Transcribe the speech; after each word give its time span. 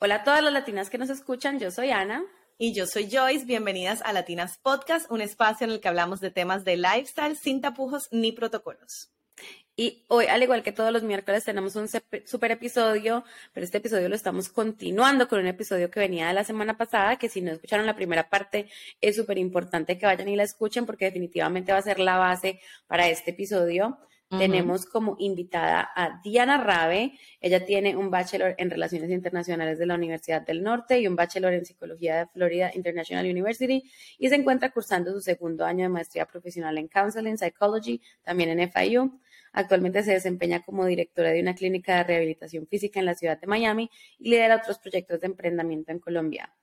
Hola 0.00 0.14
a 0.14 0.22
todas 0.22 0.44
las 0.44 0.52
latinas 0.52 0.90
que 0.90 0.98
nos 0.98 1.10
escuchan, 1.10 1.58
yo 1.58 1.72
soy 1.72 1.90
Ana. 1.90 2.22
Y 2.56 2.72
yo 2.72 2.86
soy 2.86 3.10
Joyce, 3.10 3.44
bienvenidas 3.46 4.00
a 4.02 4.12
Latinas 4.12 4.56
Podcast, 4.58 5.10
un 5.10 5.20
espacio 5.20 5.66
en 5.66 5.72
el 5.72 5.80
que 5.80 5.88
hablamos 5.88 6.20
de 6.20 6.30
temas 6.30 6.64
de 6.64 6.76
lifestyle 6.76 7.36
sin 7.36 7.60
tapujos 7.60 8.06
ni 8.12 8.30
protocolos. 8.30 9.10
Y 9.74 10.04
hoy, 10.06 10.26
al 10.26 10.40
igual 10.40 10.62
que 10.62 10.70
todos 10.70 10.92
los 10.92 11.02
miércoles, 11.02 11.44
tenemos 11.44 11.74
un 11.74 11.88
super 11.88 12.50
episodio, 12.52 13.24
pero 13.52 13.64
este 13.64 13.78
episodio 13.78 14.08
lo 14.08 14.14
estamos 14.14 14.50
continuando 14.50 15.26
con 15.26 15.40
un 15.40 15.48
episodio 15.48 15.90
que 15.90 15.98
venía 15.98 16.28
de 16.28 16.34
la 16.34 16.44
semana 16.44 16.76
pasada, 16.76 17.16
que 17.16 17.28
si 17.28 17.40
no 17.40 17.50
escucharon 17.50 17.84
la 17.84 17.96
primera 17.96 18.30
parte, 18.30 18.68
es 19.00 19.16
súper 19.16 19.36
importante 19.36 19.98
que 19.98 20.06
vayan 20.06 20.28
y 20.28 20.36
la 20.36 20.44
escuchen 20.44 20.86
porque 20.86 21.06
definitivamente 21.06 21.72
va 21.72 21.78
a 21.78 21.82
ser 21.82 21.98
la 21.98 22.18
base 22.18 22.60
para 22.86 23.08
este 23.08 23.32
episodio. 23.32 23.98
Tenemos 24.28 24.84
como 24.84 25.16
invitada 25.18 25.90
a 25.96 26.20
Diana 26.22 26.58
Rabe. 26.58 27.18
Ella 27.40 27.64
tiene 27.64 27.96
un 27.96 28.10
bachelor 28.10 28.54
en 28.58 28.68
Relaciones 28.68 29.10
Internacionales 29.10 29.78
de 29.78 29.86
la 29.86 29.94
Universidad 29.94 30.42
del 30.42 30.62
Norte 30.62 31.00
y 31.00 31.06
un 31.06 31.16
bachelor 31.16 31.54
en 31.54 31.64
Psicología 31.64 32.18
de 32.18 32.26
Florida 32.26 32.70
International 32.74 33.24
University 33.24 33.82
y 34.18 34.28
se 34.28 34.34
encuentra 34.34 34.70
cursando 34.70 35.12
su 35.12 35.22
segundo 35.22 35.64
año 35.64 35.84
de 35.84 35.88
maestría 35.88 36.26
profesional 36.26 36.76
en 36.76 36.88
Counseling 36.88 37.38
Psychology, 37.38 38.02
también 38.22 38.50
en 38.50 38.70
FIU. 38.70 39.18
Actualmente 39.52 40.02
se 40.02 40.12
desempeña 40.12 40.62
como 40.62 40.84
directora 40.84 41.30
de 41.30 41.40
una 41.40 41.54
clínica 41.54 41.96
de 41.96 42.04
rehabilitación 42.04 42.66
física 42.66 43.00
en 43.00 43.06
la 43.06 43.14
ciudad 43.14 43.40
de 43.40 43.46
Miami 43.46 43.90
y 44.18 44.28
lidera 44.28 44.56
otros 44.56 44.78
proyectos 44.78 45.20
de 45.20 45.26
emprendimiento 45.28 45.90
en 45.90 46.00
Colombia. 46.00 46.54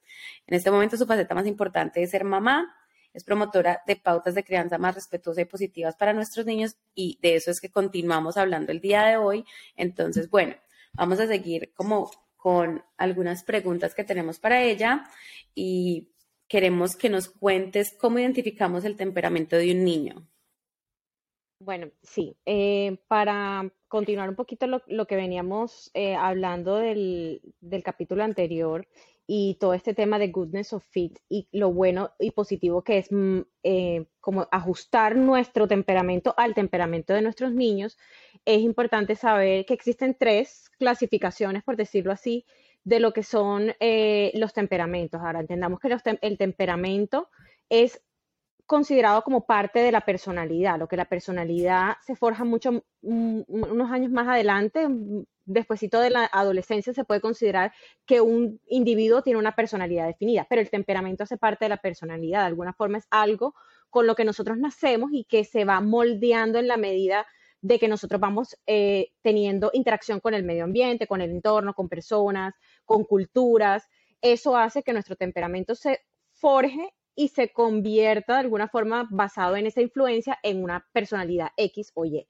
En 0.46 0.54
este 0.54 0.70
momento 0.70 0.98
su 0.98 1.08
faceta 1.08 1.34
más 1.34 1.48
importante 1.48 2.04
es 2.04 2.12
ser 2.12 2.24
mamá, 2.26 2.76
es 3.16 3.24
promotora 3.24 3.82
de 3.88 3.96
pautas 3.96 4.36
de 4.36 4.44
crianza 4.44 4.78
más 4.78 4.94
respetuosa 4.94 5.42
y 5.42 5.46
positivas 5.46 5.96
para 5.96 6.12
nuestros 6.12 6.46
niños 6.46 6.76
y 6.94 7.18
de 7.22 7.36
eso 7.36 7.50
es 7.50 7.62
que 7.62 7.72
continuamos 7.72 8.36
hablando 8.36 8.74
el 8.74 8.82
día 8.82 9.04
de 9.06 9.16
hoy. 9.16 9.46
Entonces, 9.78 10.30
bueno, 10.30 10.56
vamos 10.94 11.22
a 11.22 11.28
seguir 11.28 11.72
como 11.74 12.12
con 12.36 12.84
algunas 12.98 13.44
preguntas 13.44 13.96
que 13.96 14.04
tenemos 14.04 14.38
para 14.38 14.62
ella 14.62 15.06
y 15.56 16.10
queremos 16.50 16.98
que 16.98 17.10
nos 17.10 17.30
cuentes 17.30 17.96
cómo 17.98 18.20
identificamos 18.20 18.84
el 18.84 18.98
temperamento 18.98 19.56
de 19.56 19.72
un 19.72 19.86
niño. 19.86 20.28
Bueno, 21.60 21.90
sí, 22.04 22.36
eh, 22.46 22.98
para 23.08 23.72
continuar 23.88 24.28
un 24.28 24.36
poquito 24.36 24.68
lo, 24.68 25.08
que 25.08 25.16
veníamos 25.16 25.90
eh, 25.94 26.16
hablando 26.16 26.76
del, 26.76 27.42
del 27.62 27.82
capítulo 27.82 28.26
anterior, 28.26 28.86
y 29.28 29.58
todo 29.60 29.74
este 29.74 29.94
tema 29.94 30.20
de 30.20 30.28
goodness 30.28 30.74
of 30.74 30.84
fit 30.90 31.18
y 31.30 31.48
lo 31.52 31.72
bueno 31.72 32.12
y 32.20 32.32
positivo 32.32 32.84
que 32.84 33.00
es 33.00 33.12
mm, 33.12 33.40
eh, 33.64 34.06
como 34.20 34.48
ajustar 34.52 35.16
nuestro 35.16 35.68
temperamento 35.68 36.34
al 36.38 36.54
temperamento 36.54 37.14
de 37.14 37.22
nuestros 37.22 37.54
niños, 37.54 37.98
es 38.46 38.60
importante 38.60 39.16
saber 39.16 39.66
que 39.66 39.74
existen 39.74 40.16
tres 40.18 40.70
clasificaciones, 40.78 41.64
por 41.64 41.76
decirlo 41.76 42.12
así, 42.12 42.46
de 42.84 43.00
lo 43.00 43.14
que 43.14 43.24
son 43.24 43.74
eh, 43.80 44.32
los 44.36 44.54
temperamentos. 44.54 45.22
Ahora, 45.22 45.40
entendamos 45.40 45.80
que 45.80 45.90
el 46.22 46.38
temperamento 46.38 47.30
es 47.70 48.02
considerado 48.66 49.24
como 49.24 49.46
parte 49.46 49.80
de 49.80 49.92
la 49.92 50.02
personalidad, 50.02 50.80
lo 50.80 50.88
que 50.88 50.98
la 50.98 51.06
personalidad 51.06 51.96
se 52.06 52.16
forja 52.16 52.44
mucho, 52.44 52.84
mm, 53.02 53.42
unos 53.48 53.92
años 53.92 54.12
más 54.12 54.28
adelante, 54.28 54.88
despuésito 55.46 56.00
de 56.00 56.10
la 56.10 56.30
adolescencia 56.32 56.94
se 56.94 57.04
puede 57.04 57.22
considerar 57.22 57.72
que 58.06 58.22
un 58.22 58.60
individuo 58.68 59.22
tiene 59.22 59.40
una 59.40 59.56
personalidad 59.56 60.08
definida, 60.08 60.48
pero 60.50 60.62
el 60.62 60.70
temperamento 60.70 61.24
hace 61.24 61.38
parte 61.38 61.66
de 61.66 61.70
la 61.70 61.78
personalidad, 61.78 62.42
de 62.42 62.48
alguna 62.48 62.74
forma 62.74 62.98
es 62.98 63.08
algo 63.12 63.54
con 63.90 64.08
lo 64.08 64.16
que 64.16 64.26
nosotros 64.26 64.58
nacemos 64.58 65.12
y 65.14 65.26
que 65.26 65.44
se 65.44 65.64
va 65.64 65.80
moldeando 65.82 66.60
en 66.60 66.68
la 66.68 66.78
medida 66.78 67.28
de 67.62 67.80
que 67.80 67.88
nosotros 67.88 68.20
vamos 68.20 68.58
eh, 68.68 69.12
teniendo 69.22 69.70
interacción 69.74 70.20
con 70.20 70.34
el 70.34 70.44
medio 70.44 70.64
ambiente, 70.64 71.08
con 71.08 71.22
el 71.22 71.32
entorno, 71.32 71.74
con 71.74 71.90
personas, 71.90 72.54
con 72.84 73.04
culturas. 73.06 73.88
Eso 74.22 74.58
hace 74.58 74.84
que 74.84 74.94
nuestro 74.94 75.16
temperamento 75.16 75.76
se 75.76 76.02
forje 76.32 76.94
y 77.16 77.30
se 77.30 77.52
convierta 77.52 78.34
de 78.34 78.40
alguna 78.40 78.68
forma 78.68 79.08
basado 79.10 79.56
en 79.56 79.66
esa 79.66 79.82
influencia 79.82 80.38
en 80.44 80.64
una 80.64 80.86
personalidad 80.92 81.50
X 81.58 81.92
o 81.96 82.06
Y. 82.06 82.28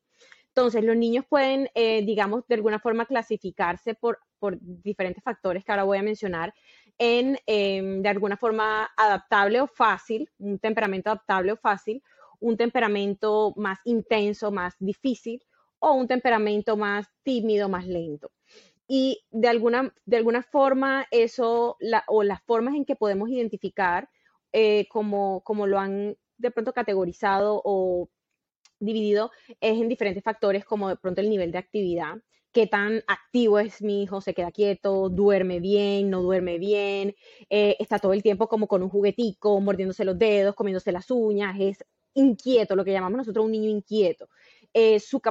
Entonces, 0.55 0.85
los 0.85 0.95
niños 0.95 1.25
pueden, 1.27 1.69
eh, 1.75 2.01
digamos, 2.05 2.47
de 2.47 2.55
alguna 2.55 2.79
forma 2.79 3.05
clasificarse 3.05 3.93
por, 3.93 4.19
por, 4.39 4.57
diferentes 4.61 5.21
factores 5.21 5.65
que 5.65 5.71
ahora 5.73 5.83
voy 5.83 5.97
a 5.97 6.03
mencionar 6.03 6.53
en, 6.97 7.37
em, 7.45 8.01
de 8.01 8.07
alguna 8.07 8.37
forma, 8.37 8.89
adaptable 8.95 9.59
o 9.59 9.67
fácil, 9.67 10.29
un 10.37 10.57
temperamento 10.59 11.09
adaptable 11.09 11.51
o 11.51 11.57
fácil, 11.57 12.01
un 12.39 12.55
temperamento 12.55 13.53
más 13.57 13.79
intenso, 13.83 14.49
más 14.49 14.75
difícil, 14.79 15.43
o 15.79 15.91
un 15.93 16.07
temperamento 16.07 16.77
más 16.77 17.07
tímido, 17.23 17.67
más 17.67 17.85
lento. 17.85 18.31
Y 18.87 19.25
de 19.31 19.49
alguna, 19.49 19.93
de 20.05 20.17
alguna 20.17 20.41
forma, 20.41 21.05
eso, 21.11 21.77
o 22.07 22.23
las 22.23 22.41
formas 22.43 22.75
en 22.75 22.85
que 22.85 22.95
podemos 22.95 23.29
identificar 23.29 24.09
eh, 24.57 24.87
como, 24.87 25.41
como 25.43 25.67
lo 25.67 25.79
han 25.79 26.15
de 26.37 26.49
pronto 26.49 26.71
categorizado 26.71 27.61
o 27.65 28.09
dividido 28.79 29.31
es 29.59 29.81
en 29.81 29.89
diferentes 29.89 30.23
factores 30.23 30.63
como 30.63 30.87
de 30.87 30.95
pronto 30.95 31.19
el 31.19 31.29
nivel 31.29 31.51
de 31.51 31.57
actividad, 31.57 32.15
qué 32.53 32.65
tan 32.65 33.03
activo 33.05 33.59
es 33.59 33.81
mi 33.81 34.03
hijo, 34.03 34.21
se 34.21 34.33
queda 34.33 34.51
quieto, 34.51 35.09
duerme 35.09 35.59
bien, 35.59 36.09
no 36.09 36.21
duerme 36.21 36.57
bien, 36.57 37.15
eh, 37.49 37.75
está 37.79 37.99
todo 37.99 38.13
el 38.13 38.23
tiempo 38.23 38.47
como 38.47 38.67
con 38.67 38.81
un 38.81 38.87
juguetico, 38.89 39.59
mordiéndose 39.59 40.05
los 40.05 40.17
dedos, 40.17 40.55
comiéndose 40.55 40.93
las 40.93 41.11
uñas, 41.11 41.57
es 41.59 41.83
inquieto, 42.13 42.77
lo 42.77 42.85
que 42.85 42.93
llamamos 42.93 43.17
nosotros 43.17 43.43
un 43.43 43.51
niño 43.51 43.69
inquieto. 43.69 44.29
Eh, 44.77 44.99
su, 44.99 45.21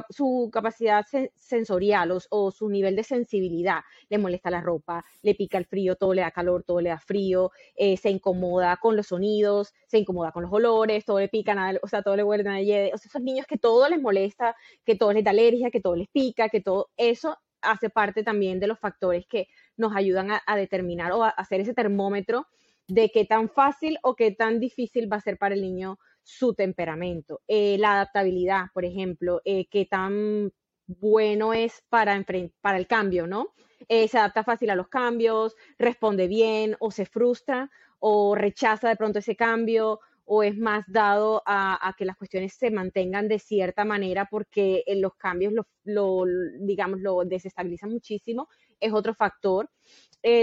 capacidad 0.51 1.05
sensorial 1.35 2.17
o, 2.31 2.51
su 2.51 2.67
nivel 2.67 2.95
de 2.95 3.03
sensibilidad. 3.03 3.81
Le 4.09 4.17
molesta 4.17 4.49
la 4.49 4.59
ropa, 4.59 5.05
le 5.21 5.35
pica 5.35 5.59
el 5.59 5.65
frío, 5.67 5.95
todo 5.95 6.15
le 6.15 6.23
da 6.23 6.31
calor, 6.31 6.63
todo 6.63 6.81
le 6.81 6.89
da 6.89 6.99
frío, 6.99 7.51
eh, 7.75 7.95
se 7.95 8.09
incomoda 8.09 8.77
con 8.77 8.95
los 8.95 9.05
sonidos, 9.05 9.71
se 9.85 9.99
incomoda 9.99 10.31
con 10.31 10.41
los 10.41 10.51
olores, 10.51 11.05
todo 11.05 11.19
le 11.19 11.29
pica, 11.29 11.53
nada, 11.53 11.77
o 11.83 11.87
sea, 11.87 12.01
todo 12.01 12.15
le 12.15 12.23
huele 12.23 12.49
a 12.49 12.95
O 12.95 12.97
sea, 12.97 13.07
esos 13.07 13.21
niños 13.21 13.45
que 13.45 13.59
todo 13.59 13.87
les 13.87 14.01
molesta, 14.01 14.55
que 14.83 14.95
todo 14.95 15.13
les 15.13 15.23
da 15.23 15.29
alergia, 15.29 15.69
que 15.69 15.79
todo 15.79 15.95
les 15.95 16.07
pica, 16.07 16.49
que 16.49 16.61
todo 16.61 16.89
eso 16.97 17.37
hace 17.61 17.91
parte 17.91 18.23
también 18.23 18.59
de 18.59 18.65
los 18.65 18.79
factores 18.79 19.27
que 19.27 19.47
nos 19.77 19.95
ayudan 19.95 20.29
a, 20.31 20.55
determinar 20.55 21.11
o 21.11 21.23
a 21.23 21.29
hacer 21.29 21.61
ese 21.61 21.75
termómetro 21.75 22.47
de 22.87 23.11
qué 23.11 23.25
tan 23.25 23.49
fácil 23.49 23.99
o 24.01 24.15
qué 24.15 24.31
tan 24.31 24.59
difícil 24.59 25.11
va 25.11 25.17
a 25.17 25.21
ser 25.21 25.37
para 25.37 25.53
el 25.53 25.61
niño 25.61 25.99
su 26.25 26.55
temperamento. 26.55 27.41
Eh, 27.47 27.77
la 27.77 27.93
adaptabilidad, 27.93 28.65
por 28.73 28.83
ejemplo, 28.83 29.41
eh, 29.45 29.67
qué 29.69 29.85
tan 29.85 30.51
bueno 30.87 31.53
es 31.53 31.83
para, 31.87 32.15
el 32.15 32.87
cambio, 32.87 33.27
¿no? 33.27 33.53
Eh, 33.87 34.07
se 34.07 34.17
adapta 34.17 34.43
fácil 34.43 34.71
a 34.71 34.75
los 34.75 34.87
cambios, 34.87 35.55
responde 35.77 36.27
bien 36.27 36.75
o 36.79 36.89
se 36.89 37.05
frustra 37.05 37.69
o 37.99 38.33
rechaza 38.33 38.89
de 38.89 38.95
pronto 38.95 39.19
ese 39.19 39.35
cambio 39.35 39.99
o 40.25 40.41
es 40.41 40.57
más 40.57 40.85
dado 40.87 41.43
a, 41.45 41.93
que 41.95 42.05
las 42.05 42.17
cuestiones 42.17 42.55
se 42.55 42.71
mantengan 42.71 43.27
de 43.27 43.37
cierta 43.37 43.85
manera 43.85 44.25
porque 44.25 44.83
los 44.95 45.13
cambios 45.15 45.53
lo, 45.83 46.23
digamos, 46.61 46.99
lo 47.01 47.23
desestabilizan 47.23 47.91
muchísimo, 47.91 48.47
es 48.79 48.91
otro 48.91 49.13
factor. 49.13 49.69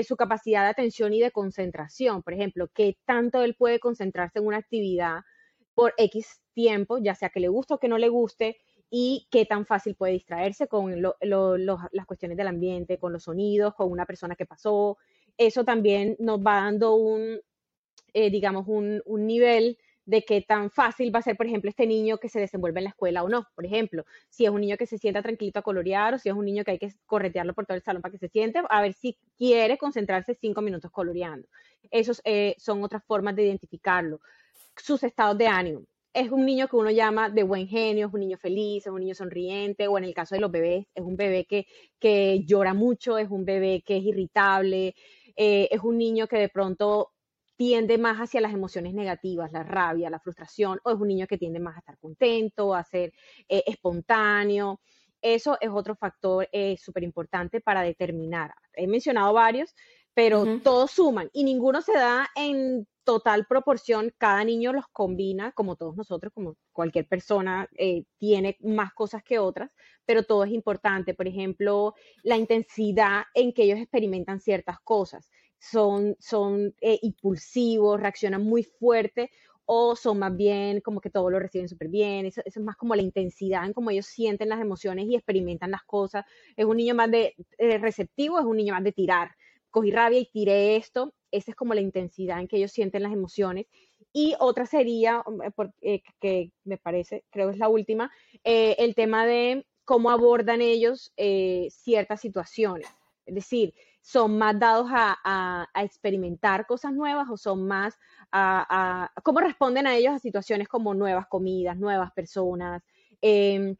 su 0.06 0.14
capacidad 0.16 0.62
de 0.62 0.70
atención 0.70 1.12
y 1.12 1.20
de 1.20 1.32
concentración, 1.32 2.22
por 2.22 2.34
ejemplo, 2.34 2.68
qué 2.72 2.96
tanto 3.04 3.42
él 3.42 3.56
puede 3.56 3.80
concentrarse 3.80 4.38
en 4.38 4.46
una 4.46 4.58
actividad 4.58 5.22
por 5.74 5.94
X 5.96 6.40
tiempo, 6.52 6.98
ya 6.98 7.14
sea 7.14 7.30
que 7.30 7.40
le 7.40 7.48
guste 7.48 7.74
o 7.74 7.78
que 7.78 7.88
no 7.88 7.98
le 7.98 8.08
guste, 8.08 8.58
y 8.94 9.26
qué 9.30 9.46
tan 9.46 9.64
fácil 9.64 9.94
puede 9.94 10.12
distraerse 10.12 10.68
con 10.68 11.00
las 11.00 12.06
cuestiones 12.06 12.36
del 12.36 12.46
ambiente, 12.46 12.98
con 12.98 13.10
los 13.10 13.24
sonidos, 13.24 13.74
con 13.74 13.90
una 13.90 14.04
persona 14.04 14.36
que 14.36 14.44
pasó. 14.44 14.98
Eso 15.38 15.64
también 15.64 16.14
nos 16.18 16.40
va 16.40 16.56
dando 16.56 16.94
un, 16.96 17.40
eh, 18.12 18.30
digamos, 18.30 18.66
un, 18.68 19.02
nivel 19.26 19.78
de 20.04 20.26
qué 20.26 20.42
tan 20.42 20.70
fácil 20.70 21.14
va 21.14 21.20
a 21.20 21.22
ser, 21.22 21.38
por 21.38 21.46
ejemplo, 21.46 21.70
este 21.70 21.86
niño 21.86 22.18
que 22.18 22.28
se 22.28 22.38
desenvuelve 22.38 22.80
en 22.80 22.84
la 22.84 22.90
escuela 22.90 23.22
o 23.22 23.30
no. 23.30 23.46
Por 23.54 23.64
ejemplo, 23.64 24.04
si 24.28 24.44
es 24.44 24.50
un 24.50 24.60
niño 24.60 24.76
que 24.76 24.86
se 24.86 24.98
sienta 24.98 25.22
tranquilito 25.22 25.60
a 25.60 25.62
colorear 25.62 26.12
o 26.12 26.18
si 26.18 26.28
es 26.28 26.34
un 26.34 26.44
niño 26.44 26.62
que 26.62 26.72
hay 26.72 26.78
que 26.78 26.92
corretearlo 27.06 27.54
por 27.54 27.64
todo 27.64 27.76
el 27.76 27.82
salón 27.82 28.02
para 28.02 28.12
que 28.12 28.18
se 28.18 28.28
siente, 28.28 28.60
a 28.68 28.82
ver 28.82 28.92
si 28.92 29.16
quiere 29.38 29.78
concentrarse 29.78 30.34
cinco 30.34 30.60
minutos 30.60 30.90
coloreando. 30.90 31.48
Esos 31.90 32.20
eh, 32.26 32.56
son 32.58 32.84
otras 32.84 33.02
formas 33.04 33.34
de 33.36 33.44
identificarlo 33.44 34.20
sus 34.76 35.02
estados 35.02 35.38
de 35.38 35.46
ánimo. 35.46 35.84
Es 36.14 36.30
un 36.30 36.44
niño 36.44 36.68
que 36.68 36.76
uno 36.76 36.90
llama 36.90 37.30
de 37.30 37.42
buen 37.42 37.66
genio, 37.66 38.06
es 38.08 38.14
un 38.14 38.20
niño 38.20 38.36
feliz, 38.36 38.86
es 38.86 38.92
un 38.92 39.00
niño 39.00 39.14
sonriente, 39.14 39.88
o 39.88 39.96
en 39.96 40.04
el 40.04 40.14
caso 40.14 40.34
de 40.34 40.42
los 40.42 40.50
bebés, 40.50 40.86
es 40.94 41.02
un 41.02 41.16
bebé 41.16 41.46
que, 41.46 41.66
que 41.98 42.44
llora 42.44 42.74
mucho, 42.74 43.16
es 43.16 43.30
un 43.30 43.44
bebé 43.46 43.82
que 43.84 43.96
es 43.96 44.04
irritable, 44.04 44.94
eh, 45.36 45.68
es 45.70 45.80
un 45.82 45.96
niño 45.96 46.26
que 46.26 46.36
de 46.36 46.48
pronto 46.50 47.12
tiende 47.56 47.96
más 47.96 48.18
hacia 48.18 48.40
las 48.40 48.52
emociones 48.52 48.92
negativas, 48.92 49.52
la 49.52 49.62
rabia, 49.62 50.10
la 50.10 50.20
frustración, 50.20 50.80
o 50.84 50.90
es 50.90 50.96
un 50.96 51.08
niño 51.08 51.26
que 51.26 51.38
tiende 51.38 51.60
más 51.60 51.76
a 51.76 51.78
estar 51.78 51.98
contento, 51.98 52.74
a 52.74 52.84
ser 52.84 53.12
eh, 53.48 53.62
espontáneo. 53.66 54.80
Eso 55.20 55.56
es 55.60 55.70
otro 55.70 55.94
factor 55.94 56.48
eh, 56.50 56.76
súper 56.76 57.04
importante 57.04 57.60
para 57.60 57.82
determinar. 57.82 58.52
He 58.74 58.86
mencionado 58.86 59.32
varios, 59.32 59.74
pero 60.14 60.60
todos 60.60 60.90
suman 60.90 61.30
y 61.32 61.44
ninguno 61.44 61.80
se 61.80 61.92
da 61.92 62.28
en 62.34 62.86
total 63.04 63.46
proporción, 63.46 64.12
cada 64.18 64.44
niño 64.44 64.72
los 64.72 64.86
combina, 64.92 65.52
como 65.52 65.76
todos 65.76 65.96
nosotros, 65.96 66.32
como 66.32 66.56
cualquier 66.72 67.06
persona 67.08 67.68
eh, 67.76 68.04
tiene 68.18 68.56
más 68.60 68.92
cosas 68.94 69.22
que 69.22 69.38
otras, 69.38 69.70
pero 70.04 70.24
todo 70.24 70.44
es 70.44 70.52
importante. 70.52 71.14
Por 71.14 71.28
ejemplo, 71.28 71.94
la 72.22 72.36
intensidad 72.36 73.24
en 73.34 73.52
que 73.52 73.64
ellos 73.64 73.78
experimentan 73.78 74.40
ciertas 74.40 74.78
cosas. 74.84 75.30
Son, 75.58 76.16
son 76.18 76.74
eh, 76.80 76.98
impulsivos, 77.02 78.00
reaccionan 78.00 78.42
muy 78.42 78.64
fuerte 78.64 79.30
o 79.64 79.94
son 79.96 80.18
más 80.18 80.36
bien 80.36 80.80
como 80.80 81.00
que 81.00 81.10
todo 81.10 81.30
lo 81.30 81.38
reciben 81.38 81.68
súper 81.68 81.88
bien. 81.88 82.26
Eso, 82.26 82.42
es 82.44 82.58
más 82.60 82.76
como 82.76 82.94
la 82.94 83.02
intensidad 83.02 83.64
en 83.64 83.72
cómo 83.72 83.90
ellos 83.90 84.06
sienten 84.06 84.48
las 84.48 84.60
emociones 84.60 85.06
y 85.06 85.14
experimentan 85.14 85.70
las 85.70 85.84
cosas. 85.84 86.24
Es 86.56 86.64
un 86.66 86.76
niño 86.76 86.94
más 86.94 87.10
de 87.10 87.34
eh, 87.58 87.78
receptivo, 87.78 88.38
es 88.38 88.44
un 88.44 88.56
niño 88.56 88.74
más 88.74 88.84
de 88.84 88.92
tirar 88.92 89.30
cogí 89.70 89.90
rabia 89.90 90.20
y 90.20 90.30
tiré 90.30 90.76
esto. 90.76 91.14
Esa 91.32 91.50
es 91.50 91.56
como 91.56 91.74
la 91.74 91.80
intensidad 91.80 92.38
en 92.38 92.46
que 92.46 92.58
ellos 92.58 92.70
sienten 92.70 93.02
las 93.02 93.12
emociones. 93.12 93.66
Y 94.12 94.34
otra 94.38 94.66
sería, 94.66 95.24
eh, 95.42 95.70
eh, 95.80 96.02
que 96.20 96.52
me 96.64 96.76
parece, 96.76 97.24
creo 97.30 97.50
es 97.50 97.58
la 97.58 97.68
última, 97.68 98.12
eh, 98.44 98.76
el 98.78 98.94
tema 98.94 99.26
de 99.26 99.66
cómo 99.84 100.10
abordan 100.10 100.60
ellos 100.60 101.12
ciertas 101.70 102.20
situaciones. 102.20 102.86
Es 103.26 103.34
decir, 103.34 103.74
son 104.00 104.36
más 104.36 104.58
dados 104.58 104.88
a, 104.92 105.68
experimentar 105.74 106.66
cosas 106.66 106.92
nuevas 106.92 107.28
o 107.30 107.36
son 107.36 107.66
más 107.66 107.98
a, 108.30 109.10
cómo 109.22 109.40
responden 109.40 109.86
a 109.86 109.96
ellos 109.96 110.14
a 110.14 110.18
situaciones 110.18 110.68
como 110.68 110.94
nuevas 110.94 111.26
comidas, 111.28 111.76
nuevas 111.78 112.12
personas, 112.12 112.82
em, 113.20 113.76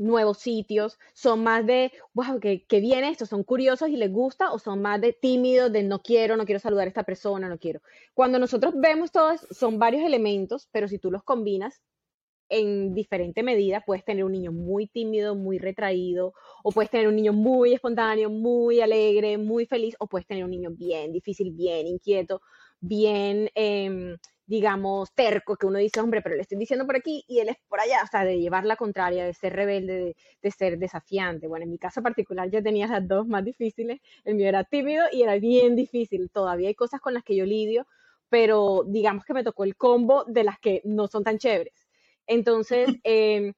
nuevos 0.00 0.38
sitios, 0.38 0.98
son 1.12 1.42
más 1.42 1.66
de, 1.66 1.92
wow, 2.14 2.40
que, 2.40 2.64
viene 2.80 3.10
esto, 3.10 3.26
son 3.26 3.44
curiosos 3.44 3.90
y 3.90 3.96
les 3.96 4.10
gusta, 4.10 4.52
o 4.52 4.58
son 4.58 4.80
más 4.80 5.00
de 5.00 5.12
tímidos, 5.12 5.70
de 5.70 5.82
no 5.82 6.00
quiero, 6.02 6.36
no 6.36 6.46
quiero 6.46 6.58
saludar 6.58 6.86
a 6.86 6.88
esta 6.88 7.04
persona, 7.04 7.48
no 7.48 7.58
quiero. 7.58 7.80
Cuando 8.14 8.38
nosotros 8.38 8.74
vemos 8.76 9.12
todos, 9.12 9.46
son 9.50 9.78
varios 9.78 10.02
elementos, 10.02 10.68
pero 10.72 10.88
si 10.88 10.98
tú 10.98 11.10
los 11.10 11.22
combinas 11.22 11.82
en 12.48 12.94
diferente 12.94 13.42
medida, 13.42 13.82
puedes 13.86 14.04
tener 14.04 14.24
un 14.24 14.32
niño 14.32 14.52
muy 14.52 14.86
tímido, 14.86 15.36
muy 15.36 15.58
retraído, 15.58 16.32
o 16.64 16.72
puedes 16.72 16.90
tener 16.90 17.06
un 17.06 17.16
niño 17.16 17.32
muy 17.32 17.74
espontáneo, 17.74 18.30
muy 18.30 18.80
alegre, 18.80 19.38
muy 19.38 19.66
feliz, 19.66 19.94
o 20.00 20.06
puedes 20.06 20.26
tener 20.26 20.44
un 20.44 20.50
niño 20.50 20.70
bien 20.72 21.12
difícil, 21.12 21.52
bien 21.52 21.86
inquieto, 21.86 22.40
bien... 22.80 23.50
Em, 23.54 24.16
digamos, 24.50 25.14
terco, 25.14 25.54
que 25.54 25.66
uno 25.66 25.78
dice, 25.78 26.00
hombre, 26.00 26.22
pero 26.22 26.34
le 26.34 26.42
estoy 26.42 26.58
diciendo 26.58 26.84
por 26.84 26.96
aquí 26.96 27.24
y 27.28 27.38
él 27.38 27.50
es 27.50 27.56
por 27.68 27.78
allá, 27.78 28.02
o 28.02 28.06
sea, 28.08 28.24
de 28.24 28.40
llevar 28.40 28.64
la 28.64 28.74
contraria, 28.74 29.24
de 29.24 29.32
ser 29.32 29.52
rebelde, 29.54 30.16
de, 30.42 30.50
ser 30.50 30.76
desafiante. 30.76 31.46
Bueno, 31.46 31.66
en 31.66 31.70
mi 31.70 31.78
caso 31.78 32.02
particular 32.02 32.50
yo 32.50 32.60
tenía 32.60 32.88
las 32.88 33.06
dos 33.06 33.28
más 33.28 33.44
difíciles, 33.44 34.00
el 34.24 34.34
mío 34.34 34.48
era 34.48 34.64
tímido 34.64 35.04
y 35.12 35.22
era 35.22 35.36
bien 35.36 35.76
difícil, 35.76 36.30
todavía 36.32 36.66
hay 36.66 36.74
cosas 36.74 37.00
con 37.00 37.14
las 37.14 37.22
que 37.22 37.36
yo 37.36 37.44
lidio, 37.44 37.86
pero 38.28 38.82
digamos 38.88 39.24
que 39.24 39.34
me 39.34 39.44
tocó 39.44 39.62
el 39.62 39.76
combo 39.76 40.24
de 40.24 40.42
las 40.42 40.58
que 40.58 40.82
no 40.84 41.06
son 41.06 41.22
tan 41.22 41.38
chéveres. 41.38 41.86
Entonces, 42.26 42.88
em, 43.04 43.52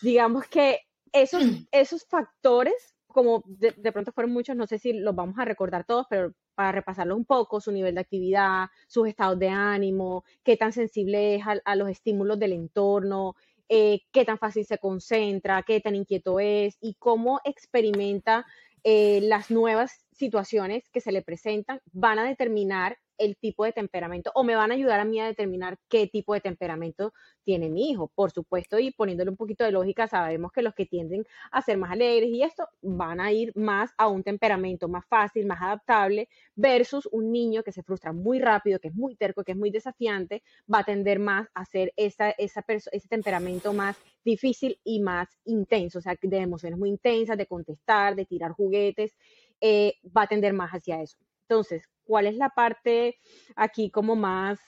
digamos 0.00 0.46
que 0.46 0.80
esos, 1.12 1.42
esos 1.72 2.06
factores 2.06 2.94
como 3.06 3.42
de, 3.46 3.92
pronto 3.92 4.12
fueron 4.12 4.32
muchos, 4.32 4.56
no 4.56 4.66
sé 4.66 4.78
si 4.78 4.94
los 4.94 5.14
vamos 5.14 5.38
a 5.38 5.44
recordar 5.44 5.84
todos, 5.84 6.06
pero 6.08 6.32
para 6.58 6.72
repasarlo 6.72 7.14
un 7.14 7.24
poco, 7.24 7.60
su 7.60 7.70
nivel 7.70 7.94
de 7.94 8.00
actividad, 8.00 8.66
sus 8.88 9.06
estados 9.06 9.38
de 9.38 9.48
ánimo, 9.48 10.24
qué 10.42 10.56
tan 10.56 10.72
sensible 10.72 11.36
es 11.36 11.42
a, 11.64 11.76
los 11.76 11.88
estímulos 11.88 12.36
del 12.36 12.52
entorno, 12.52 13.36
eh, 13.68 14.00
qué 14.10 14.24
tan 14.24 14.38
fácil 14.38 14.66
se 14.66 14.78
concentra, 14.78 15.62
qué 15.62 15.80
tan 15.80 15.94
inquieto 15.94 16.40
es 16.40 16.76
y 16.80 16.94
cómo 16.94 17.40
experimenta 17.44 18.44
eh, 18.82 19.20
las 19.22 19.52
nuevas 19.52 20.04
situaciones 20.10 20.88
que 20.90 21.00
se 21.00 21.12
le 21.12 21.22
presentan, 21.22 21.80
van 21.92 22.18
a 22.18 22.24
determinar 22.24 22.98
el 23.18 23.36
tipo 23.36 23.64
de 23.64 23.72
temperamento 23.72 24.30
o 24.34 24.44
me 24.44 24.56
van 24.56 24.70
a 24.70 24.74
ayudar 24.74 25.00
a 25.00 25.04
mí 25.04 25.20
a 25.20 25.26
determinar 25.26 25.78
qué 25.88 26.06
tipo 26.06 26.34
de 26.34 26.40
temperamento 26.40 27.12
tiene 27.44 27.68
mi 27.68 27.90
hijo. 27.90 28.10
Por 28.14 28.30
supuesto, 28.30 28.78
y 28.78 28.90
poniéndole 28.90 29.30
un 29.30 29.36
poquito 29.36 29.64
de 29.64 29.72
lógica, 29.72 30.06
sabemos 30.06 30.52
que 30.52 30.62
los 30.62 30.74
que 30.74 30.86
tienden 30.86 31.24
a 31.50 31.62
ser 31.62 31.78
más 31.78 31.90
alegres 31.92 32.30
y 32.30 32.42
esto 32.42 32.68
van 32.82 33.20
a 33.20 33.32
ir 33.32 33.52
más 33.56 33.92
a 33.98 34.08
un 34.08 34.22
temperamento 34.22 34.88
más 34.88 35.04
fácil, 35.06 35.46
más 35.46 35.60
adaptable, 35.62 36.28
versus 36.54 37.08
un 37.12 37.32
niño 37.32 37.62
que 37.62 37.72
se 37.72 37.82
frustra 37.82 38.12
muy 38.12 38.38
rápido, 38.38 38.78
que 38.78 38.88
es 38.88 38.94
muy 38.94 39.16
terco, 39.16 39.44
que 39.44 39.52
es 39.52 39.58
muy 39.58 39.70
desafiante, 39.70 40.42
va 40.72 40.80
a 40.80 40.84
tender 40.84 41.18
más 41.18 41.48
a 41.54 41.64
ser 41.64 41.92
esa, 41.96 42.30
esa 42.30 42.64
ese 42.68 43.08
temperamento 43.08 43.72
más 43.72 43.96
difícil 44.24 44.78
y 44.84 45.00
más 45.00 45.28
intenso, 45.44 45.98
o 45.98 46.02
sea, 46.02 46.16
de 46.20 46.36
emociones 46.38 46.78
muy 46.78 46.90
intensas, 46.90 47.38
de 47.38 47.46
contestar, 47.46 48.14
de 48.14 48.26
tirar 48.26 48.52
juguetes, 48.52 49.16
eh, 49.60 49.94
va 50.16 50.22
a 50.22 50.26
tender 50.26 50.52
más 50.52 50.70
hacia 50.70 51.02
eso. 51.02 51.18
Entonces, 51.48 51.88
¿cuál 52.08 52.26
es 52.26 52.36
la 52.36 52.48
parte 52.48 53.18
aquí 53.54 53.90
como 53.90 54.16
más 54.16 54.58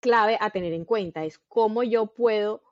clave 0.00 0.36
a 0.40 0.50
tener 0.50 0.72
en 0.72 0.84
cuenta? 0.84 1.24
Es 1.24 1.38
cómo 1.38 1.84
yo 1.84 2.06
puedo 2.12 2.62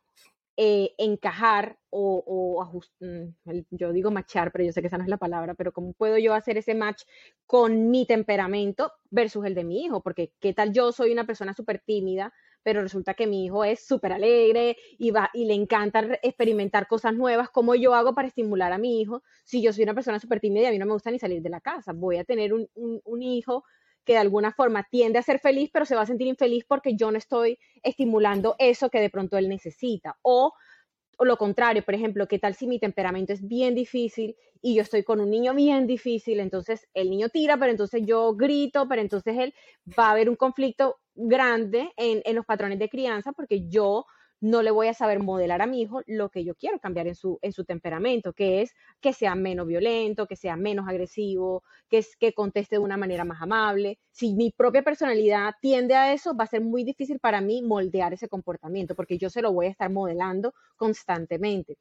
eh, 0.56 0.96
encajar 0.98 1.78
o, 1.90 2.60
ajustar, 2.60 3.08
mm, 3.08 3.60
yo 3.70 3.92
digo 3.92 4.10
machar, 4.10 4.50
pero 4.50 4.64
yo 4.64 4.72
sé 4.72 4.80
que 4.80 4.88
esa 4.88 4.98
no 4.98 5.04
es 5.04 5.08
la 5.08 5.16
palabra, 5.16 5.54
pero 5.54 5.72
cómo 5.72 5.92
puedo 5.92 6.18
yo 6.18 6.34
hacer 6.34 6.58
ese 6.58 6.74
match 6.74 7.04
con 7.46 7.90
mi 7.90 8.04
temperamento 8.04 8.92
versus 9.10 9.46
el 9.46 9.54
de 9.54 9.62
mi 9.62 9.84
hijo, 9.84 10.02
porque 10.02 10.32
qué 10.40 10.52
tal 10.52 10.72
yo 10.72 10.90
soy 10.90 11.12
una 11.12 11.24
persona 11.24 11.54
súper 11.54 11.78
tímida, 11.78 12.32
pero 12.62 12.82
resulta 12.82 13.14
que 13.14 13.26
mi 13.26 13.44
hijo 13.44 13.64
es 13.64 13.86
súper 13.86 14.12
alegre 14.12 14.76
y, 14.98 15.10
va, 15.10 15.30
y 15.32 15.46
le 15.46 15.54
encanta 15.54 16.18
experimentar 16.22 16.86
cosas 16.86 17.14
nuevas. 17.14 17.50
¿Cómo 17.50 17.74
yo 17.74 17.94
hago 17.94 18.14
para 18.14 18.28
estimular 18.28 18.72
a 18.72 18.78
mi 18.78 19.00
hijo 19.00 19.22
si 19.44 19.62
yo 19.62 19.72
soy 19.72 19.84
una 19.84 19.94
persona 19.94 20.18
súper 20.20 20.40
tímida 20.40 20.64
y 20.64 20.66
a 20.66 20.70
mí 20.70 20.78
no 20.78 20.86
me 20.86 20.92
gusta 20.92 21.10
ni 21.10 21.18
salir 21.18 21.42
de 21.42 21.50
la 21.50 21.60
casa? 21.60 21.92
Voy 21.94 22.18
a 22.18 22.24
tener 22.24 22.52
un, 22.52 22.68
un 22.74 23.22
hijo 23.22 23.64
que 24.04 24.14
de 24.14 24.18
alguna 24.20 24.52
forma 24.52 24.86
tiende 24.90 25.18
a 25.18 25.22
ser 25.22 25.38
feliz, 25.38 25.70
pero 25.72 25.84
se 25.84 25.94
va 25.94 26.02
a 26.02 26.06
sentir 26.06 26.26
infeliz 26.26 26.64
porque 26.66 26.94
yo 26.96 27.10
no 27.10 27.18
estoy 27.18 27.58
estimulando 27.82 28.56
eso 28.58 28.88
que 28.88 29.00
de 29.00 29.10
pronto 29.10 29.36
él 29.36 29.48
necesita. 29.48 30.16
O 30.22 30.54
o 31.20 31.24
lo 31.24 31.36
contrario, 31.36 31.84
por 31.84 31.94
ejemplo, 31.94 32.28
¿qué 32.28 32.38
tal 32.38 32.54
si 32.54 32.68
mi 32.68 32.78
temperamento 32.78 33.32
es 33.32 33.46
bien 33.46 33.74
difícil 33.74 34.36
y 34.62 34.76
yo 34.76 34.82
estoy 34.82 35.02
con 35.02 35.20
un 35.20 35.30
niño 35.30 35.52
bien 35.52 35.88
difícil? 35.88 36.38
Entonces 36.38 36.86
el 36.94 37.10
niño 37.10 37.28
tira, 37.28 37.56
pero 37.58 37.72
entonces 37.72 38.02
yo 38.06 38.34
grito, 38.34 38.86
pero 38.88 39.02
entonces 39.02 39.36
él 39.36 39.54
va 39.98 40.06
a 40.06 40.10
haber 40.12 40.30
un 40.30 40.36
conflicto 40.36 41.00
grande 41.18 41.92
en, 41.96 42.22
en 42.24 42.36
los 42.36 42.46
patrones 42.46 42.78
de 42.78 42.88
crianza 42.88 43.32
porque 43.32 43.68
yo 43.68 44.06
no 44.40 44.62
le 44.62 44.70
voy 44.70 44.86
a 44.86 44.94
saber 44.94 45.20
modelar 45.20 45.62
a 45.62 45.66
mi 45.66 45.82
hijo 45.82 46.02
lo 46.06 46.28
que 46.28 46.44
yo 46.44 46.54
quiero 46.54 46.78
cambiar 46.78 47.08
en 47.08 47.14
su, 47.14 47.38
en 47.42 47.52
su 47.52 47.64
temperamento, 47.64 48.32
que 48.32 48.62
es 48.62 48.72
que 49.00 49.12
sea 49.12 49.34
menos 49.34 49.66
violento, 49.66 50.26
que 50.26 50.36
sea 50.36 50.56
menos 50.56 50.88
agresivo, 50.88 51.64
que, 51.88 51.98
es, 51.98 52.16
que 52.16 52.32
conteste 52.32 52.76
de 52.76 52.80
una 52.80 52.96
manera 52.96 53.24
más 53.24 53.42
amable. 53.42 53.98
Si 54.12 54.34
mi 54.34 54.52
propia 54.52 54.82
personalidad 54.82 55.54
tiende 55.60 55.94
a 55.94 56.12
eso, 56.12 56.36
va 56.36 56.44
a 56.44 56.48
ser 56.48 56.60
muy 56.60 56.84
difícil 56.84 57.18
para 57.18 57.40
mí 57.40 57.62
moldear 57.62 58.12
ese 58.12 58.28
comportamiento, 58.28 58.94
porque 58.94 59.18
yo 59.18 59.28
se 59.28 59.42
lo 59.42 59.52
voy 59.52 59.66
a 59.66 59.70
estar 59.70 59.90
modelando 59.90 60.54
constantemente. 60.76 61.76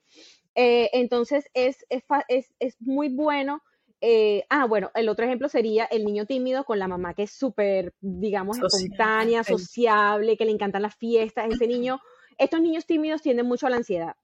Eh, 0.56 0.90
entonces, 0.94 1.46
es, 1.54 1.86
es, 1.90 2.76
muy 2.80 3.10
bueno. 3.10 3.62
Eh, 4.00 4.46
ah, 4.50 4.66
bueno, 4.66 4.92
el 4.94 5.10
otro 5.10 5.26
ejemplo 5.26 5.50
sería 5.50 5.86
el 5.86 6.06
niño 6.06 6.26
tímido 6.26 6.64
con 6.66 6.78
la 6.78 6.88
mamá 6.88 7.14
que 7.14 7.24
es 7.24 7.32
súper, 7.32 7.94
digamos, 8.00 8.58
espontánea, 8.60 9.44
sociable, 9.44 10.38
que 10.38 10.46
le 10.46 10.52
encantan 10.52 10.84
las 10.84 10.96
fiestas. 10.96 11.48
Ese 11.50 11.68
niño 11.68 12.00
estos 12.38 12.62
niños 12.62 12.86
tímidos 12.86 13.22
tienden 13.22 13.48
mucho 13.48 13.68
a 13.68 13.70
la 13.70 13.78
ansiedad. 13.78 14.16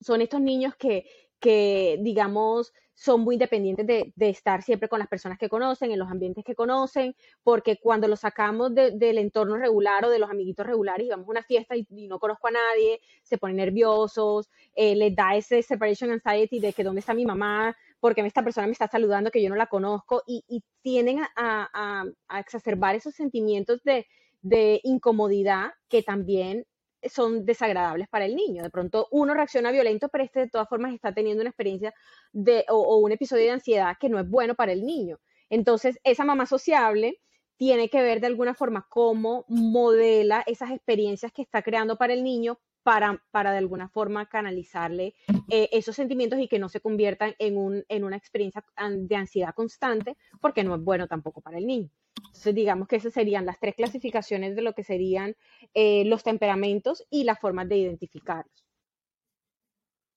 Son 0.00 0.20
estos 0.20 0.40
niños 0.40 0.74
que, 0.76 1.06
que 1.40 1.98
digamos, 2.00 2.72
son 2.94 3.22
muy 3.22 3.34
independientes 3.34 3.86
de, 3.86 4.12
estar 4.28 4.62
siempre 4.62 4.88
con 4.88 4.98
las 4.98 5.08
personas 5.08 5.38
que 5.38 5.48
conocen, 5.48 5.90
en 5.90 5.98
los 5.98 6.10
ambientes 6.10 6.44
que 6.44 6.54
conocen, 6.54 7.16
porque 7.42 7.78
cuando 7.78 8.06
los 8.08 8.20
sacamos 8.20 8.74
del 8.74 9.18
entorno 9.18 9.56
regular 9.56 10.04
o 10.04 10.10
de 10.10 10.18
los 10.18 10.30
amiguitos 10.30 10.66
regulares 10.66 11.06
y 11.06 11.10
vamos 11.10 11.26
a 11.26 11.30
una 11.30 11.42
fiesta 11.42 11.74
y, 11.76 11.86
no 12.08 12.18
conozco 12.18 12.48
a 12.48 12.52
nadie, 12.52 13.00
se 13.22 13.38
ponen 13.38 13.56
nerviosos, 13.56 14.50
eh, 14.74 14.94
les 14.94 15.16
da 15.16 15.34
ese 15.34 15.62
separation 15.62 16.10
anxiety 16.10 16.60
de 16.60 16.72
que 16.72 16.84
dónde 16.84 17.00
está 17.00 17.14
mi 17.14 17.24
mamá, 17.24 17.74
porque 18.00 18.22
esta 18.22 18.42
persona 18.42 18.66
me 18.66 18.72
está 18.72 18.88
saludando 18.88 19.30
que 19.30 19.42
yo 19.42 19.48
no 19.50 19.56
la 19.56 19.66
conozco 19.66 20.22
y, 20.26 20.64
tienden 20.82 21.20
a, 21.36 22.04
exacerbar 22.38 22.94
esos 22.94 23.14
sentimientos 23.14 23.82
de, 23.84 24.06
de 24.40 24.80
incomodidad 24.82 25.72
que 25.88 26.02
también 26.02 26.64
son 27.08 27.44
desagradables 27.44 28.08
para 28.08 28.26
el 28.26 28.36
niño. 28.36 28.62
De 28.62 28.70
pronto 28.70 29.08
uno 29.10 29.34
reacciona 29.34 29.70
violento, 29.70 30.08
pero 30.08 30.24
este 30.24 30.40
de 30.40 30.48
todas 30.48 30.68
formas 30.68 30.94
está 30.94 31.12
teniendo 31.12 31.42
una 31.42 31.50
experiencia 31.50 31.94
de, 32.32 32.64
o, 32.68 32.98
un 32.98 33.12
episodio 33.12 33.44
de 33.44 33.50
ansiedad 33.52 33.96
que 33.98 34.08
no 34.08 34.18
es 34.18 34.28
bueno 34.28 34.54
para 34.54 34.72
el 34.72 34.84
niño. 34.84 35.18
Entonces, 35.48 35.98
esa 36.04 36.24
mamá 36.24 36.46
sociable 36.46 37.20
tiene 37.56 37.90
que 37.90 38.02
ver 38.02 38.20
de 38.20 38.28
alguna 38.28 38.54
forma 38.54 38.86
cómo 38.88 39.44
modela 39.48 40.42
esas 40.46 40.70
experiencias 40.70 41.32
que 41.32 41.42
está 41.42 41.62
creando 41.62 41.96
para 41.96 42.14
el 42.14 42.24
niño 42.24 42.58
para, 42.82 43.22
para 43.30 43.52
de 43.52 43.58
alguna 43.58 43.88
forma 43.88 44.26
canalizarle 44.26 45.14
eh, 45.48 45.68
esos 45.72 45.96
sentimientos 45.96 46.38
y 46.40 46.48
que 46.48 46.58
no 46.58 46.68
se 46.68 46.80
conviertan 46.80 47.34
en, 47.38 47.56
un, 47.56 47.84
en 47.88 48.04
una 48.04 48.16
experiencia 48.16 48.64
de 48.76 49.16
ansiedad 49.16 49.54
constante, 49.54 50.16
porque 50.40 50.64
no 50.64 50.74
es 50.74 50.82
bueno 50.82 51.06
tampoco 51.06 51.40
para 51.40 51.58
el 51.58 51.66
niño. 51.66 51.90
Entonces, 52.16 52.54
digamos 52.54 52.88
que 52.88 52.96
esas 52.96 53.12
serían 53.12 53.46
las 53.46 53.58
tres 53.58 53.74
clasificaciones 53.74 54.56
de 54.56 54.62
lo 54.62 54.74
que 54.74 54.84
serían 54.84 55.36
eh, 55.74 56.04
los 56.04 56.22
temperamentos 56.22 57.04
y 57.10 57.24
las 57.24 57.38
formas 57.38 57.68
de 57.68 57.78
identificarlos. 57.78 58.64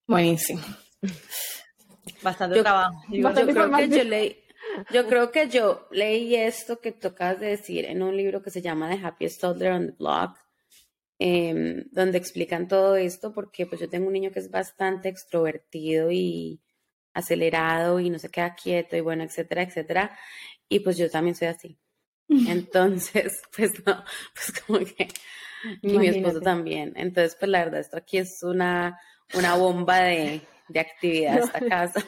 Buenísimo. 0.07 0.61
Bastante 2.21 2.61
trabajo. 2.61 3.01
Yo, 3.09 3.31
creo 3.31 3.71
que 3.71 3.89
yo 3.89 4.03
leí, 4.03 4.43
Yo 4.91 5.07
creo 5.07 5.31
que 5.31 5.49
yo 5.49 5.87
leí 5.91 6.35
esto 6.35 6.79
que 6.79 6.91
tocas 6.91 7.39
de 7.39 7.47
decir 7.47 7.85
en 7.85 8.01
un 8.01 8.15
libro 8.15 8.41
que 8.41 8.49
se 8.49 8.61
llama 8.61 8.89
The 8.89 9.05
Happiest 9.05 9.41
Toddler 9.41 9.71
on 9.71 9.87
the 9.87 9.95
Block, 9.97 10.37
em, 11.25 11.85
donde 11.93 12.17
explican 12.17 12.67
todo 12.67 12.97
esto, 12.97 13.31
porque 13.31 13.65
pues 13.65 13.79
yo 13.79 13.87
tengo 13.89 14.07
un 14.07 14.13
niño 14.13 14.31
que 14.31 14.39
es 14.39 14.51
bastante 14.51 15.07
extrovertido 15.07 16.11
y 16.11 16.59
acelerado 17.13 18.01
y 18.01 18.09
no 18.09 18.19
se 18.19 18.29
queda 18.29 18.55
quieto 18.55 18.97
y 18.97 18.99
bueno, 18.99 19.23
etcétera, 19.23 19.61
etcétera. 19.61 20.17
Y 20.67 20.81
pues 20.81 20.97
yo 20.97 21.09
también 21.09 21.33
soy 21.33 21.47
así. 21.47 21.79
Entonces, 22.27 23.41
pues 23.55 23.71
no, 23.85 24.03
pues 24.33 24.61
como 24.61 24.79
que, 24.79 25.07
y 25.81 25.97
mi 25.97 26.07
esposo 26.07 26.41
también. 26.41 26.91
Entonces, 26.97 27.37
pues 27.39 27.49
la 27.49 27.63
verdad, 27.63 27.79
esto 27.79 27.95
aquí 27.95 28.17
es 28.17 28.43
una, 28.43 28.99
una 29.33 29.55
bomba 29.55 29.99
de, 29.99 30.41
de 30.67 30.79
actividad 30.81 31.39
esta 31.39 31.61
casa. 31.61 32.05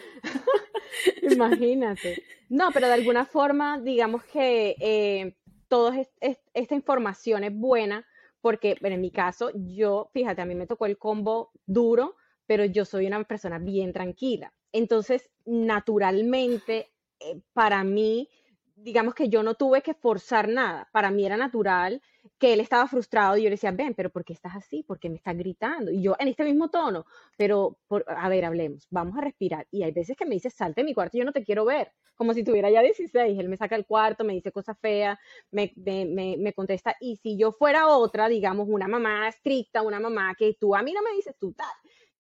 Imagínate. 1.22 2.22
No, 2.50 2.69
pero 2.74 2.88
de 2.88 2.93
alguna 2.95 3.25
forma, 3.25 3.79
digamos 3.79 4.25
que 4.25 4.75
eh, 4.81 5.38
toda 5.69 5.95
esta 6.19 6.75
información 6.75 7.45
es 7.45 7.55
buena 7.55 8.05
porque, 8.46 8.78
en 8.80 9.02
mi 9.02 9.10
caso, 9.10 9.50
yo, 9.56 10.12
fíjate, 10.14 10.40
a 10.44 10.46
mí 10.46 10.54
me 10.54 10.68
tocó 10.68 10.86
el 10.86 11.00
combo 11.00 11.50
duro, 11.66 12.16
pero 12.46 12.64
yo 12.64 12.86
soy 12.86 13.08
una 13.08 13.24
persona 13.24 13.58
bien 13.58 13.92
tranquila. 13.92 14.54
Entonces, 14.72 15.32
naturalmente, 15.46 16.94
eh, 17.20 17.42
para 17.54 17.84
mí, 17.84 18.30
digamos 18.75 19.16
que 19.16 19.30
yo 19.30 19.42
no 19.42 19.56
tuve 19.56 19.82
que 19.82 19.96
forzar 19.96 20.48
nada. 20.48 20.88
Para 20.92 21.10
mí 21.10 21.25
era 21.25 21.38
natural 21.38 22.04
que 22.38 22.54
él 22.54 22.60
estaba 22.60 22.88
frustrado 22.88 23.38
y 23.38 23.44
yo 23.44 23.46
le 23.46 23.51
decía, 23.51 23.72
ven, 23.72 23.94
pero 23.94 24.10
¿por 24.10 24.25
qué 24.25 24.34
estás 24.34 24.56
así? 24.56 24.84
¿Por 24.84 25.00
qué 25.00 25.10
me 25.10 25.15
estás 25.15 25.38
gritando? 25.38 25.92
Y 25.92 26.01
yo 26.01 26.15
en 26.20 26.27
este 26.27 26.44
mismo 26.44 26.70
tono, 26.70 27.06
pero 27.38 27.77
a 28.08 28.30
ver, 28.30 28.46
hablemos, 28.46 28.88
vamos 28.89 29.18
a 29.18 29.22
respirar. 29.22 29.68
Y 29.72 29.84
hay 29.84 29.92
veces 29.92 30.18
que 30.18 30.25
me 30.25 30.36
dice, 30.36 30.50
salte 30.50 30.82
de 30.82 30.86
mi 30.86 30.94
cuarto, 30.94 31.18
yo 31.18 31.25
no 31.25 31.32
te 31.32 31.44
quiero 31.44 31.65
ver, 31.65 31.92
como 32.15 32.34
si 32.34 32.44
tuviera 32.44 32.70
ya 32.70 32.82
16. 32.82 33.39
Él 33.39 33.50
me 33.50 33.58
saca 33.58 33.75
el 33.75 33.86
cuarto, 33.86 34.24
me 34.24 34.34
dice 34.34 34.51
cosas 34.51 34.77
feas, 34.80 35.18
me, 35.51 35.74
me, 35.75 36.36
me, 36.38 36.54
contesta. 36.54 36.96
Y 37.00 37.18
si 37.18 37.38
yo 37.38 37.51
fuera 37.54 37.88
otra, 37.88 38.27
digamos, 38.27 38.68
una 38.70 38.88
mamá 38.88 39.27
estricta, 39.27 39.82
una 39.82 40.00
mamá 40.00 40.34
que 40.36 40.56
tú 40.60 40.75
a 40.75 40.82
mí 40.82 40.94
no 40.94 41.01
me 41.01 41.12
dices 41.12 41.36
tú 41.39 41.54
tal, 41.54 41.68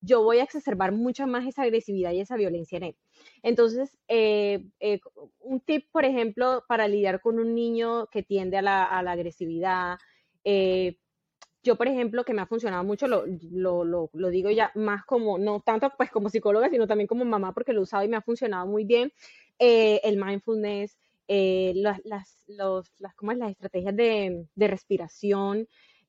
yo 0.05 0.23
voy 0.23 0.37
a 0.37 0.43
exacerbar 0.43 0.91
mucho 0.91 1.25
más 1.25 1.45
esa 1.47 1.63
agresividad 1.63 2.11
y 2.11 2.21
esa 2.21 2.37
violencia 2.37 2.77
en 2.77 2.83
él. 2.83 2.95
Entonces, 3.41 3.97
eh, 4.07 4.63
eh, 4.79 4.99
un 5.39 5.59
tip, 5.61 5.89
por 5.91 6.05
ejemplo, 6.05 6.63
para 6.67 6.87
lidiar 6.87 7.21
con 7.21 7.39
un 7.39 7.55
niño 7.55 8.07
que 8.07 8.23
tiende 8.23 8.57
a 8.57 8.61
la, 8.61 8.85
agresividad, 8.85 9.97
eh, 10.43 10.97
yo, 11.63 11.75
por 11.75 11.87
ejemplo, 11.87 12.23
que 12.23 12.33
me 12.33 12.41
ha 12.41 12.45
funcionado 12.45 12.83
mucho, 12.83 13.07
lo, 13.07 13.25
lo, 13.25 14.29
digo 14.29 14.51
ya 14.51 14.71
más 14.75 15.03
como, 15.05 15.39
no 15.39 15.61
tanto 15.61 15.91
pues 15.97 16.11
como 16.11 16.29
psicóloga, 16.29 16.69
sino 16.69 16.85
también 16.85 17.07
como 17.07 17.25
mamá, 17.25 17.53
porque 17.53 17.73
lo 17.73 17.79
he 17.79 17.83
usado 17.83 18.03
y 18.03 18.07
me 18.07 18.17
ha 18.17 18.21
funcionado 18.21 18.67
muy 18.67 18.85
bien, 18.85 19.11
el 19.57 20.23
mindfulness, 20.23 20.99
las, 21.27 22.01
las, 22.05 22.37
las, 22.45 23.15
¿cómo 23.15 23.31
es? 23.31 23.39
las 23.39 23.49
estrategias 23.49 23.95
de, 23.95 24.45
de 24.53 24.67
respiración, 24.67 25.67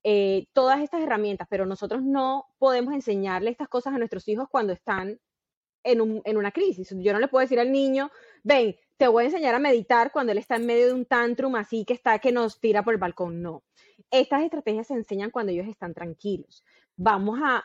eh, 0.09 0.47
todas 0.53 0.81
estas 0.81 1.03
herramientas, 1.03 1.49
pero 1.51 1.67
nosotros 1.67 2.01
no 2.01 2.47
podemos 2.59 2.95
enseñarle 2.95 3.51
estas 3.51 3.67
cosas 3.67 3.93
a 3.93 3.99
nuestros 3.99 4.29
hijos 4.29 4.47
cuando 4.49 4.73
están 4.73 5.19
en, 5.83 6.01
un, 6.01 6.23
en, 6.25 6.37
una 6.37 6.53
crisis. 6.53 6.95
Yo 6.97 7.13
no 7.13 7.19
le 7.19 7.27
puedo 7.27 7.41
decir 7.41 7.59
al 7.59 7.73
niño, 7.73 8.13
ven, 8.45 8.77
te 8.97 9.09
voy 9.09 9.25
a 9.25 9.27
enseñar 9.27 9.57
a 9.57 9.59
meditar 9.59 10.13
cuando 10.13 10.31
él 10.31 10.39
está 10.39 10.55
en 10.55 10.67
medio 10.67 10.87
de 10.87 10.93
un 10.93 11.07
tantrum 11.07 11.57
así 11.57 11.85
que 11.85 11.95
está 11.95 12.21
que 12.21 12.31
nos 12.31 12.61
tira 12.61 12.85
por 12.85 12.95
el 12.95 13.01
balcón. 13.01 13.43
No. 13.43 13.65
Estas 14.09 14.45
estrategias 14.45 14.87
se 14.87 14.95
enseñan 14.95 15.33
cuando 15.33 15.51
ellos 15.51 15.67
están 15.67 15.93
tranquilos. 15.93 16.63
Vamos 16.97 17.41
a, 17.43 17.65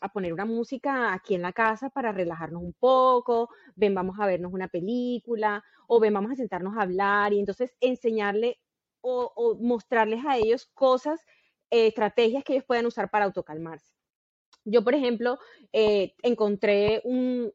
a, 0.00 0.08
poner 0.10 0.32
una 0.32 0.44
música 0.44 1.12
aquí 1.12 1.34
en 1.34 1.42
la 1.42 1.52
casa 1.52 1.90
para 1.90 2.12
relajarnos 2.12 2.62
un 2.62 2.74
poco, 2.74 3.50
ven, 3.74 3.96
vamos 3.96 4.16
a 4.20 4.26
vernos 4.26 4.52
una 4.52 4.68
película, 4.68 5.64
o 5.88 5.98
ven, 5.98 6.14
vamos 6.14 6.30
a 6.30 6.36
sentarnos 6.36 6.78
a 6.78 6.82
hablar 6.82 7.32
y 7.32 7.40
entonces 7.40 7.74
enseñarle 7.80 8.60
o, 9.00 9.32
o 9.34 9.56
mostrarles 9.56 10.24
a 10.24 10.36
ellos 10.36 10.70
cosas 10.72 11.20
eh, 11.74 11.88
estrategias 11.88 12.44
que 12.44 12.52
ellos 12.52 12.64
pueden 12.64 12.86
usar 12.86 13.10
para 13.10 13.24
autocalmarse. 13.24 13.92
Yo, 14.64 14.84
por 14.84 14.94
ejemplo, 14.94 15.40
eh, 15.72 16.14
encontré 16.22 17.02
un, 17.02 17.52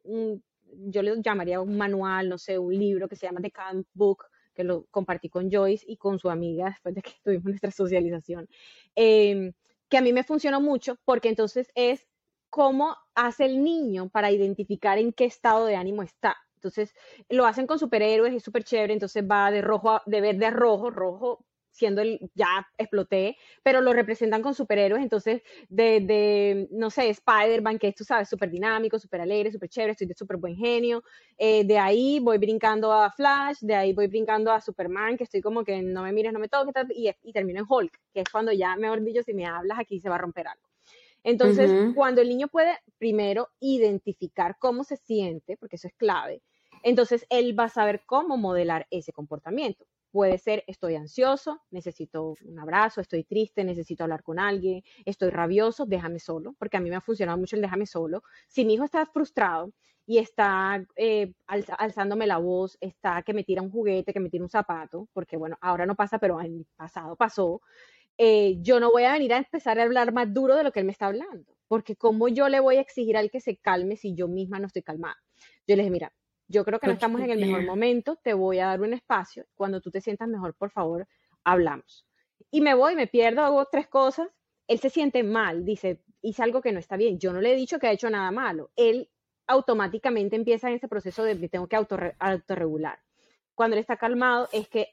yo 0.92 1.02
le 1.02 1.22
llamaría 1.22 1.58
un 1.62 1.78
manual, 1.78 2.28
no 2.28 2.36
sé, 2.36 2.58
un 2.58 2.78
libro 2.78 3.08
que 3.08 3.16
se 3.16 3.26
llama 3.26 3.40
The 3.40 3.50
Calm 3.50 3.84
Book, 3.94 4.26
que 4.52 4.62
lo 4.62 4.84
compartí 4.90 5.30
con 5.30 5.50
Joyce 5.50 5.86
y 5.88 5.96
con 5.96 6.18
su 6.18 6.28
amiga 6.28 6.66
después 6.66 6.94
de 6.94 7.00
que 7.00 7.12
tuvimos 7.24 7.46
nuestra 7.46 7.70
socialización, 7.70 8.46
em, 8.94 9.54
que 9.88 9.96
a 9.96 10.02
mí 10.02 10.12
me 10.12 10.22
funcionó 10.22 10.60
mucho 10.60 10.98
porque 11.06 11.30
entonces 11.30 11.70
es 11.74 12.06
cómo 12.50 12.96
hace 13.14 13.46
el 13.46 13.64
niño 13.64 14.10
para 14.10 14.30
identificar 14.30 14.98
en 14.98 15.14
qué 15.14 15.24
estado 15.24 15.64
de 15.64 15.76
ánimo 15.76 16.02
está. 16.02 16.36
Entonces, 16.56 16.92
lo 17.30 17.46
hacen 17.46 17.66
con 17.66 17.78
superhéroes, 17.78 18.34
es 18.34 18.42
súper 18.42 18.64
chévere, 18.64 18.92
entonces 18.92 19.24
va 19.24 19.50
de 19.50 19.62
rojo 19.62 20.02
de 20.04 20.20
verde 20.20 20.44
a 20.44 20.50
rojo, 20.50 20.90
rojo 20.90 21.46
siendo 21.70 22.02
el, 22.02 22.30
ya 22.34 22.66
exploté, 22.78 23.36
pero 23.62 23.80
lo 23.80 23.92
representan 23.92 24.42
con 24.42 24.54
superhéroes, 24.54 25.02
entonces 25.02 25.42
de, 25.68 26.00
de 26.00 26.68
no 26.70 26.90
sé, 26.90 27.08
Spider-Man, 27.08 27.78
que 27.78 27.88
es, 27.88 27.94
tú 27.94 28.04
sabes, 28.04 28.28
súper 28.28 28.50
dinámico, 28.50 28.98
súper 28.98 29.20
alegre, 29.20 29.52
súper 29.52 29.68
chévere, 29.68 29.92
estoy 29.92 30.06
de 30.06 30.14
súper 30.14 30.36
buen 30.36 30.56
genio, 30.56 31.02
eh, 31.38 31.64
de 31.64 31.78
ahí 31.78 32.20
voy 32.20 32.38
brincando 32.38 32.92
a 32.92 33.10
Flash, 33.10 33.58
de 33.60 33.74
ahí 33.74 33.92
voy 33.92 34.08
brincando 34.08 34.52
a 34.52 34.60
Superman, 34.60 35.16
que 35.16 35.24
estoy 35.24 35.40
como 35.40 35.64
que 35.64 35.80
no 35.82 36.02
me 36.02 36.12
mires, 36.12 36.32
no 36.32 36.38
me 36.38 36.48
toques, 36.48 36.74
y, 36.94 37.10
y 37.22 37.32
termino 37.32 37.60
en 37.60 37.66
Hulk, 37.68 37.92
que 38.12 38.20
es 38.20 38.28
cuando 38.28 38.52
ya, 38.52 38.76
mejor 38.76 39.02
dicho, 39.02 39.22
si 39.22 39.34
me 39.34 39.46
hablas 39.46 39.78
aquí 39.78 40.00
se 40.00 40.08
va 40.08 40.16
a 40.16 40.18
romper 40.18 40.48
algo. 40.48 40.68
Entonces, 41.22 41.70
cuando 41.94 42.22
el 42.22 42.30
niño 42.30 42.48
puede 42.48 42.78
primero 42.98 43.50
identificar 43.60 44.56
cómo 44.58 44.84
se 44.84 44.96
siente, 44.96 45.56
porque 45.58 45.76
eso 45.76 45.86
es 45.86 45.94
clave, 45.94 46.42
entonces 46.82 47.26
él 47.28 47.58
va 47.58 47.64
a 47.64 47.68
saber 47.68 48.02
cómo 48.06 48.36
modelar 48.36 48.86
ese 48.90 49.12
comportamiento. 49.12 49.84
Puede 50.10 50.38
ser, 50.38 50.64
estoy 50.66 50.96
ansioso, 50.96 51.62
necesito 51.70 52.34
un 52.44 52.58
abrazo, 52.58 53.00
estoy 53.00 53.22
triste, 53.22 53.62
necesito 53.62 54.02
hablar 54.02 54.24
con 54.24 54.40
alguien, 54.40 54.82
estoy 55.04 55.30
rabioso, 55.30 55.86
déjame 55.86 56.18
solo, 56.18 56.54
porque 56.58 56.76
a 56.76 56.80
mí 56.80 56.90
me 56.90 56.96
ha 56.96 57.00
funcionado 57.00 57.38
mucho 57.38 57.54
el 57.54 57.62
déjame 57.62 57.86
solo. 57.86 58.22
Si 58.48 58.64
mi 58.64 58.74
hijo 58.74 58.84
está 58.84 59.06
frustrado 59.06 59.72
y 60.06 60.18
está 60.18 60.84
eh, 60.96 61.32
alzándome 61.46 62.26
la 62.26 62.38
voz, 62.38 62.76
está 62.80 63.22
que 63.22 63.32
me 63.32 63.44
tira 63.44 63.62
un 63.62 63.70
juguete, 63.70 64.12
que 64.12 64.18
me 64.18 64.30
tira 64.30 64.42
un 64.42 64.50
zapato, 64.50 65.08
porque 65.12 65.36
bueno, 65.36 65.56
ahora 65.60 65.86
no 65.86 65.94
pasa, 65.94 66.18
pero 66.18 66.40
en 66.40 66.56
el 66.58 66.66
pasado 66.76 67.14
pasó, 67.14 67.60
eh, 68.18 68.56
yo 68.62 68.80
no 68.80 68.90
voy 68.92 69.04
a 69.04 69.12
venir 69.12 69.32
a 69.34 69.38
empezar 69.38 69.78
a 69.80 69.84
hablar 69.84 70.12
más 70.12 70.32
duro 70.32 70.56
de 70.56 70.64
lo 70.64 70.72
que 70.72 70.80
él 70.80 70.86
me 70.86 70.92
está 70.92 71.06
hablando, 71.06 71.56
porque 71.68 71.96
como 71.96 72.28
yo 72.28 72.48
le 72.48 72.60
voy 72.60 72.76
a 72.76 72.80
exigir 72.80 73.16
al 73.16 73.30
que 73.30 73.40
se 73.40 73.56
calme 73.58 73.96
si 73.96 74.14
yo 74.14 74.28
misma 74.28 74.60
no 74.60 74.66
estoy 74.68 74.82
calmada. 74.82 75.16
Yo 75.66 75.76
le 75.76 75.82
dije, 75.82 75.90
mira, 75.90 76.12
yo 76.50 76.64
creo 76.64 76.80
que 76.80 76.88
no 76.88 76.94
estamos 76.94 77.20
en 77.20 77.30
el 77.30 77.38
mejor 77.38 77.64
momento, 77.64 78.16
te 78.16 78.34
voy 78.34 78.58
a 78.58 78.66
dar 78.66 78.80
un 78.80 78.92
espacio, 78.92 79.46
cuando 79.54 79.80
tú 79.80 79.92
te 79.92 80.00
sientas 80.00 80.28
mejor, 80.28 80.54
por 80.54 80.70
favor, 80.70 81.06
hablamos. 81.44 82.04
Y 82.50 82.60
me 82.60 82.74
voy, 82.74 82.96
me 82.96 83.06
pierdo, 83.06 83.42
hago 83.42 83.66
tres 83.70 83.86
cosas, 83.86 84.28
él 84.66 84.80
se 84.80 84.90
siente 84.90 85.22
mal, 85.22 85.64
dice, 85.64 86.02
hice 86.22 86.42
algo 86.42 86.60
que 86.60 86.72
no 86.72 86.80
está 86.80 86.96
bien, 86.96 87.20
yo 87.20 87.32
no 87.32 87.40
le 87.40 87.52
he 87.52 87.56
dicho 87.56 87.78
que 87.78 87.86
ha 87.86 87.92
hecho 87.92 88.10
nada 88.10 88.32
malo, 88.32 88.70
él 88.74 89.08
automáticamente 89.46 90.34
empieza 90.34 90.68
en 90.68 90.74
ese 90.74 90.88
proceso 90.88 91.22
de 91.22 91.36
tengo 91.48 91.68
que 91.68 91.76
autorregular. 91.76 92.98
Cuando 93.54 93.76
él 93.76 93.80
está 93.80 93.96
calmado 93.96 94.48
es 94.52 94.68
que 94.68 94.88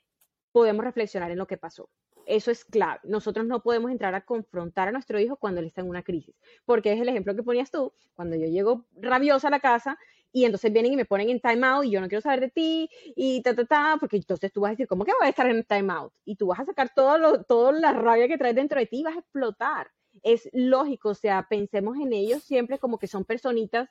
podemos 0.51 0.85
reflexionar 0.85 1.31
en 1.31 1.39
lo 1.39 1.47
que 1.47 1.57
pasó. 1.57 1.89
Eso 2.27 2.51
es 2.51 2.65
clave. 2.65 2.99
Nosotros 3.03 3.45
no 3.47 3.63
podemos 3.63 3.89
entrar 3.89 4.13
a 4.13 4.25
confrontar 4.25 4.89
a 4.89 4.91
nuestro 4.91 5.19
hijo 5.19 5.37
cuando 5.37 5.61
él 5.61 5.67
está 5.67 5.81
en 5.81 5.89
una 5.89 6.03
crisis, 6.03 6.35
porque 6.65 6.91
es 6.93 6.99
el 6.99 7.09
ejemplo 7.09 7.35
que 7.35 7.41
ponías 7.41 7.71
tú, 7.71 7.93
cuando 8.15 8.35
yo 8.35 8.47
llego 8.47 8.85
rabiosa 8.95 9.47
a 9.47 9.51
la 9.51 9.59
casa 9.59 9.97
y 10.31 10.46
entonces 10.46 10.72
vienen 10.72 10.93
y 10.93 10.96
me 10.96 11.05
ponen 11.05 11.29
en 11.29 11.39
timeout 11.39 11.86
y 11.86 11.91
yo 11.91 12.01
no 12.01 12.07
quiero 12.07 12.22
saber 12.22 12.41
de 12.41 12.50
ti 12.50 12.89
y 13.15 13.41
ta, 13.41 13.55
ta, 13.55 13.65
ta, 13.65 13.98
porque 14.00 14.17
entonces 14.17 14.51
tú 14.51 14.62
vas 14.62 14.69
a 14.69 14.72
decir, 14.72 14.88
¿cómo 14.88 15.05
que 15.05 15.13
voy 15.19 15.27
a 15.27 15.29
estar 15.29 15.50
en 15.50 15.63
timeout? 15.63 16.13
Y 16.25 16.36
tú 16.36 16.48
vas 16.48 16.60
a 16.60 16.65
sacar 16.65 16.93
todo 16.93 17.17
lo, 17.17 17.43
toda 17.43 17.72
la 17.72 17.93
rabia 17.93 18.27
que 18.27 18.38
traes 18.38 18.55
dentro 18.55 18.79
de 18.79 18.86
ti 18.86 19.00
y 19.00 19.03
vas 19.03 19.15
a 19.15 19.19
explotar. 19.19 19.91
Es 20.24 20.50
lógico, 20.53 21.10
o 21.10 21.15
sea, 21.15 21.48
pensemos 21.50 21.98
en 21.98 22.13
ellos 22.13 22.43
siempre 22.43 22.79
como 22.79 22.98
que 23.00 23.07
son 23.07 23.24
personitas 23.24 23.89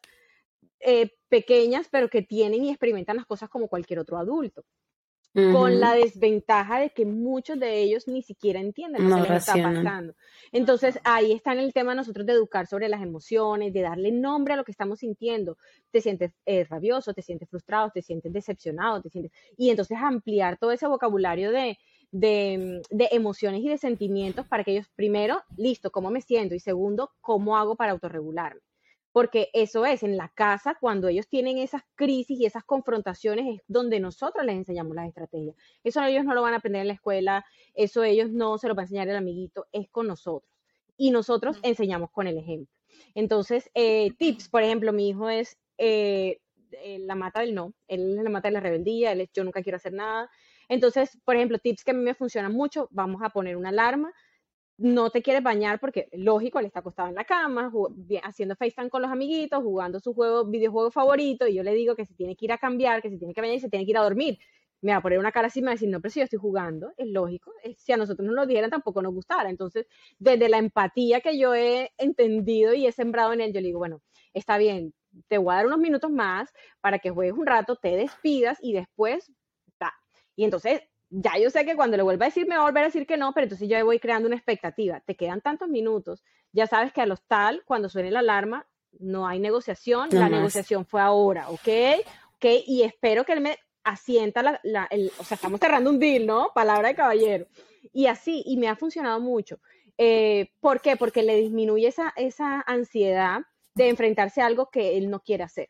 eh, 0.80 1.10
pequeñas, 1.28 1.88
pero 1.90 2.08
que 2.08 2.22
tienen 2.22 2.64
y 2.64 2.70
experimentan 2.70 3.16
las 3.16 3.26
cosas 3.26 3.48
como 3.48 3.68
cualquier 3.68 3.98
otro 3.98 4.18
adulto 4.18 4.64
con 5.52 5.80
la 5.80 5.94
desventaja 5.94 6.80
de 6.80 6.90
que 6.90 7.04
muchos 7.04 7.60
de 7.60 7.82
ellos 7.82 8.08
ni 8.08 8.22
siquiera 8.22 8.58
entienden 8.58 9.10
lo 9.10 9.22
que 9.22 9.34
les 9.34 9.48
está 9.48 9.62
pasando. 9.62 10.14
Entonces, 10.50 10.98
ahí 11.04 11.32
está 11.32 11.52
en 11.52 11.58
el 11.58 11.74
tema 11.74 11.94
nosotros 11.94 12.24
de 12.24 12.32
educar 12.32 12.66
sobre 12.66 12.88
las 12.88 13.02
emociones, 13.02 13.72
de 13.74 13.82
darle 13.82 14.12
nombre 14.12 14.54
a 14.54 14.56
lo 14.56 14.64
que 14.64 14.72
estamos 14.72 15.00
sintiendo. 15.00 15.58
Te 15.90 16.00
sientes 16.00 16.32
eh, 16.46 16.64
rabioso, 16.64 17.12
te 17.12 17.20
sientes 17.20 17.50
frustrado, 17.50 17.90
te 17.92 18.00
sientes 18.00 18.32
decepcionado, 18.32 19.02
te 19.02 19.10
sientes... 19.10 19.32
Y 19.58 19.68
entonces 19.68 19.98
ampliar 20.00 20.56
todo 20.56 20.72
ese 20.72 20.86
vocabulario 20.86 21.50
de, 21.50 21.78
de, 22.10 22.80
de, 22.90 23.08
emociones 23.12 23.60
y 23.62 23.68
de 23.68 23.76
sentimientos 23.76 24.46
para 24.46 24.64
que 24.64 24.72
ellos, 24.72 24.88
primero, 24.94 25.42
listo, 25.58 25.90
cómo 25.90 26.10
me 26.10 26.22
siento 26.22 26.54
y 26.54 26.60
segundo, 26.60 27.10
cómo 27.20 27.58
hago 27.58 27.76
para 27.76 27.92
autorregularme 27.92 28.60
porque 29.16 29.48
eso 29.54 29.86
es, 29.86 30.02
en 30.02 30.18
la 30.18 30.28
casa, 30.28 30.76
cuando 30.78 31.08
ellos 31.08 31.26
tienen 31.26 31.56
esas 31.56 31.80
crisis 31.94 32.38
y 32.38 32.44
esas 32.44 32.64
confrontaciones, 32.64 33.46
es 33.46 33.62
donde 33.66 33.98
nosotros 33.98 34.44
les 34.44 34.56
enseñamos 34.56 34.94
las 34.94 35.08
estrategias. 35.08 35.56
Eso 35.82 36.04
ellos 36.04 36.26
no 36.26 36.34
lo 36.34 36.42
van 36.42 36.52
a 36.52 36.58
aprender 36.58 36.82
en 36.82 36.88
la 36.88 36.92
escuela, 36.92 37.42
eso 37.72 38.04
ellos 38.04 38.30
no 38.30 38.58
se 38.58 38.68
lo 38.68 38.74
van 38.74 38.82
a 38.82 38.84
enseñar 38.84 39.08
el 39.08 39.16
amiguito, 39.16 39.68
es 39.72 39.88
con 39.88 40.06
nosotros. 40.06 40.52
Y 40.98 41.12
nosotros 41.12 41.58
enseñamos 41.62 42.10
con 42.10 42.26
el 42.26 42.36
ejemplo. 42.36 42.70
Entonces, 43.14 43.70
eh, 43.72 44.10
tips, 44.18 44.50
por 44.50 44.62
ejemplo, 44.62 44.92
mi 44.92 45.08
hijo 45.08 45.30
es, 45.30 45.56
eh, 45.78 46.42
la 46.98 47.14
mata 47.14 47.40
del 47.40 47.54
no, 47.54 47.72
él 47.88 48.18
es 48.18 48.22
la 48.22 48.28
mata 48.28 48.48
de 48.48 48.52
la 48.52 48.60
rebeldía, 48.60 49.12
él 49.12 49.22
es 49.22 49.30
yo 49.32 49.44
nunca 49.44 49.62
quiero 49.62 49.76
hacer 49.76 49.94
nada. 49.94 50.28
Entonces, 50.68 51.18
por 51.24 51.36
ejemplo, 51.36 51.58
tips 51.58 51.84
que 51.84 51.92
a 51.92 51.94
mí 51.94 52.02
me 52.02 52.14
funcionan 52.14 52.52
mucho, 52.52 52.88
vamos 52.90 53.22
a 53.22 53.30
poner 53.30 53.56
una 53.56 53.70
alarma, 53.70 54.12
no 54.78 55.10
te 55.10 55.22
quieres 55.22 55.42
bañar 55.42 55.80
porque, 55.80 56.08
lógico, 56.12 56.58
él 56.58 56.66
está 56.66 56.80
acostado 56.80 57.08
en 57.08 57.14
la 57.14 57.24
cama, 57.24 57.72
haciendo 58.22 58.56
FaceTime 58.56 58.90
con 58.90 59.02
los 59.02 59.10
amiguitos, 59.10 59.62
jugando 59.62 60.00
su 60.00 60.12
juego, 60.14 60.44
videojuego 60.44 60.90
favorito, 60.90 61.46
y 61.46 61.54
yo 61.54 61.62
le 61.62 61.74
digo 61.74 61.96
que 61.96 62.04
se 62.04 62.14
tiene 62.14 62.36
que 62.36 62.44
ir 62.44 62.52
a 62.52 62.58
cambiar, 62.58 63.00
que 63.02 63.10
se 63.10 63.18
tiene 63.18 63.32
que 63.32 63.40
bañar 63.40 63.56
y 63.56 63.60
se 63.60 63.70
tiene 63.70 63.84
que 63.84 63.92
ir 63.92 63.98
a 63.98 64.02
dormir. 64.02 64.38
Me 64.82 64.92
va 64.92 64.98
a 64.98 65.02
poner 65.02 65.18
una 65.18 65.32
cara 65.32 65.46
así 65.46 65.60
y 65.60 65.62
me 65.62 65.70
decir, 65.70 65.88
no, 65.88 66.00
pero 66.00 66.12
si 66.12 66.20
yo 66.20 66.24
estoy 66.24 66.38
jugando, 66.38 66.92
es 66.98 67.08
lógico. 67.08 67.52
Si 67.78 67.92
a 67.92 67.96
nosotros 67.96 68.26
no 68.26 68.34
nos 68.34 68.46
dijeran, 68.46 68.70
tampoco 68.70 69.00
nos 69.00 69.14
gustara. 69.14 69.48
Entonces, 69.48 69.86
desde 70.18 70.48
la 70.50 70.58
empatía 70.58 71.20
que 71.22 71.38
yo 71.38 71.54
he 71.54 71.90
entendido 71.96 72.74
y 72.74 72.86
he 72.86 72.92
sembrado 72.92 73.32
en 73.32 73.40
él, 73.40 73.52
yo 73.54 73.60
le 73.60 73.68
digo, 73.68 73.78
bueno, 73.78 74.02
está 74.34 74.58
bien, 74.58 74.92
te 75.28 75.38
voy 75.38 75.54
a 75.54 75.56
dar 75.56 75.66
unos 75.66 75.78
minutos 75.78 76.10
más 76.10 76.52
para 76.82 76.98
que 76.98 77.10
juegues 77.10 77.34
un 77.34 77.46
rato, 77.46 77.76
te 77.76 77.96
despidas 77.96 78.58
y 78.60 78.74
después, 78.74 79.32
está. 79.66 79.94
Y 80.36 80.44
entonces 80.44 80.82
ya 81.10 81.38
yo 81.38 81.50
sé 81.50 81.64
que 81.64 81.76
cuando 81.76 81.96
le 81.96 82.02
vuelva 82.02 82.26
a 82.26 82.28
decir 82.28 82.46
me 82.46 82.56
va 82.56 82.62
a 82.62 82.66
volver 82.66 82.84
a 82.84 82.86
decir 82.86 83.06
que 83.06 83.16
no, 83.16 83.32
pero 83.32 83.44
entonces 83.44 83.68
yo 83.68 83.84
voy 83.84 83.98
creando 83.98 84.26
una 84.26 84.36
expectativa. 84.36 85.00
Te 85.00 85.14
quedan 85.14 85.40
tantos 85.40 85.68
minutos, 85.68 86.22
ya 86.52 86.66
sabes 86.66 86.92
que 86.92 87.00
a 87.00 87.06
los 87.06 87.22
tal, 87.22 87.62
cuando 87.64 87.88
suene 87.88 88.10
la 88.10 88.20
alarma, 88.20 88.66
no 88.98 89.26
hay 89.26 89.38
negociación, 89.38 90.08
la 90.12 90.28
negociación 90.28 90.86
fue 90.86 91.00
ahora, 91.00 91.50
¿ok? 91.50 91.68
¿Ok? 92.36 92.44
Y 92.66 92.82
espero 92.82 93.24
que 93.24 93.34
él 93.34 93.40
me 93.40 93.58
asienta 93.84 94.42
la, 94.42 94.88
el, 94.90 95.12
o 95.18 95.24
sea, 95.24 95.36
estamos 95.36 95.60
cerrando 95.60 95.90
un 95.90 95.98
deal, 95.98 96.26
¿no? 96.26 96.50
Palabra 96.54 96.88
de 96.88 96.94
caballero. 96.94 97.46
Y 97.92 98.06
así, 98.06 98.42
y 98.46 98.56
me 98.56 98.68
ha 98.68 98.76
funcionado 98.76 99.20
mucho. 99.20 99.60
Eh, 99.98 100.50
¿Por 100.60 100.80
qué? 100.80 100.96
Porque 100.96 101.22
le 101.22 101.36
disminuye 101.36 101.86
esa, 101.86 102.12
esa 102.16 102.62
ansiedad 102.66 103.42
de 103.74 103.88
enfrentarse 103.88 104.40
a 104.40 104.46
algo 104.46 104.70
que 104.70 104.96
él 104.96 105.10
no 105.10 105.20
quiere 105.20 105.44
hacer 105.44 105.68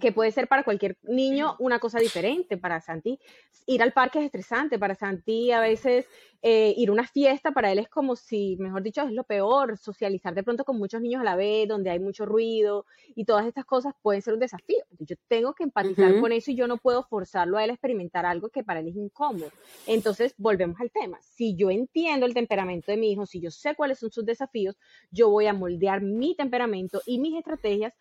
que 0.00 0.12
puede 0.12 0.32
ser 0.32 0.48
para 0.48 0.64
cualquier 0.64 0.96
niño 1.02 1.56
una 1.58 1.78
cosa 1.78 1.98
diferente. 1.98 2.56
Para 2.56 2.80
Santi, 2.80 3.18
ir 3.66 3.82
al 3.82 3.92
parque 3.92 4.18
es 4.18 4.26
estresante. 4.26 4.78
Para 4.78 4.94
Santi, 4.94 5.50
a 5.52 5.60
veces 5.60 6.06
eh, 6.42 6.74
ir 6.76 6.90
a 6.90 6.92
una 6.92 7.06
fiesta 7.06 7.52
para 7.52 7.72
él 7.72 7.78
es 7.78 7.88
como 7.88 8.16
si, 8.16 8.56
mejor 8.58 8.82
dicho, 8.82 9.02
es 9.02 9.12
lo 9.12 9.24
peor. 9.24 9.78
Socializar 9.78 10.34
de 10.34 10.42
pronto 10.42 10.64
con 10.64 10.78
muchos 10.78 11.00
niños 11.00 11.20
a 11.20 11.24
la 11.24 11.36
vez, 11.36 11.68
donde 11.68 11.90
hay 11.90 11.98
mucho 11.98 12.26
ruido 12.26 12.86
y 13.14 13.24
todas 13.24 13.46
estas 13.46 13.64
cosas 13.64 13.94
pueden 14.02 14.22
ser 14.22 14.34
un 14.34 14.40
desafío. 14.40 14.84
Yo 14.98 15.16
tengo 15.28 15.54
que 15.54 15.64
empatizar 15.64 16.20
con 16.20 16.32
eso 16.32 16.50
y 16.50 16.56
yo 16.56 16.66
no 16.66 16.76
puedo 16.76 17.02
forzarlo 17.04 17.56
a 17.56 17.64
él 17.64 17.70
a 17.70 17.74
experimentar 17.74 18.26
algo 18.26 18.48
que 18.48 18.62
para 18.62 18.80
él 18.80 18.88
es 18.88 18.96
incómodo. 18.96 19.50
Entonces, 19.86 20.34
volvemos 20.36 20.80
al 20.80 20.90
tema. 20.90 21.18
Si 21.22 21.54
yo 21.56 21.70
entiendo 21.70 22.26
el 22.26 22.34
temperamento 22.34 22.90
de 22.90 22.98
mi 22.98 23.12
hijo, 23.12 23.26
si 23.26 23.40
yo 23.40 23.50
sé 23.50 23.74
cuáles 23.74 23.98
son 23.98 24.10
sus 24.10 24.24
desafíos, 24.24 24.76
yo 25.10 25.30
voy 25.30 25.46
a 25.46 25.52
moldear 25.52 26.02
mi 26.02 26.34
temperamento 26.34 27.00
y 27.06 27.18
mis 27.18 27.36
estrategias 27.36 27.94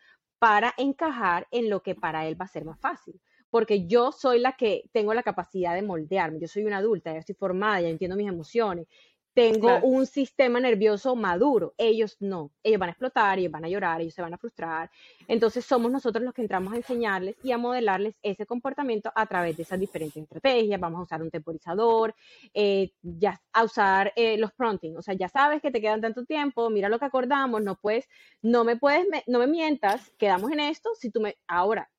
para 0.44 0.74
encajar 0.76 1.48
en 1.52 1.70
lo 1.70 1.82
que 1.82 1.96
para 1.96 2.28
él 2.28 2.36
va 2.40 2.44
a 2.44 2.50
ser 2.50 2.66
más 2.66 2.78
fácil. 2.78 3.18
Porque 3.50 3.88
yo 3.88 4.12
soy 4.12 4.40
la 4.40 4.58
que 4.58 4.90
tengo 4.92 5.14
la 5.14 5.24
capacidad 5.24 5.74
de 5.74 5.82
moldearme, 5.82 6.42
yo 6.42 6.50
soy 6.50 6.66
una 6.66 6.80
adulta, 6.80 7.14
ya 7.14 7.20
estoy 7.20 7.36
formada, 7.36 7.80
ya 7.80 7.88
entiendo 7.88 8.18
mis 8.18 8.28
emociones, 8.28 8.88
tengo 9.34 9.80
un 9.82 10.06
sistema 10.06 10.60
nervioso 10.60 11.16
maduro, 11.16 11.74
ellos 11.78 12.18
no, 12.20 12.52
ellos 12.62 12.80
van 12.80 12.90
a 12.90 12.92
explotar, 12.92 13.40
ellos 13.40 13.52
van 13.52 13.66
a 13.66 13.70
llorar, 13.70 14.02
ellos 14.02 14.14
se 14.14 14.22
van 14.22 14.34
a 14.34 14.38
frustrar. 14.38 14.92
Entonces 15.28 15.66
somos 15.66 15.92
nosotros 15.92 16.24
los 16.24 16.34
que 16.34 16.42
entramos 16.42 16.74
a 16.74 16.78
enseñarles 16.78 17.36
y 17.44 17.52
a 17.52 17.58
modelarles 17.58 18.16
ese 18.22 18.46
comportamiento 18.46 19.12
a 19.16 19.26
través 19.26 19.58
de 19.58 19.64
esas 19.64 19.80
diferentes 19.80 20.22
estrategias. 20.22 20.80
Vamos 20.80 21.00
a 21.00 21.04
usar 21.04 21.22
un 21.22 21.32
temporizador, 21.32 22.14
eh, 22.54 22.92
ya 23.02 23.42
a 23.52 23.64
usar 23.64 24.14
eh, 24.16 24.38
los 24.38 24.52
prompting, 24.54 24.98
o 24.98 25.02
sea, 25.02 25.16
ya 25.16 25.28
sabes 25.28 25.62
que 25.62 25.72
te 25.72 25.82
quedan 25.82 26.02
tanto 26.02 26.26
tiempo, 26.26 26.70
mira 26.70 26.90
lo 26.90 27.00
que 27.00 27.06
acordamos, 27.06 27.64
no 27.64 27.76
puedes, 27.76 28.08
no 28.42 28.64
me 28.64 28.76
puedes, 28.76 29.08
no 29.28 29.40
me 29.40 29.48
mientas, 29.48 30.12
quedamos 30.18 30.52
en 30.52 30.60
esto, 30.60 30.90
si 30.96 31.10
tú 31.10 31.22
me, 31.22 31.38
ahora, 31.48 31.90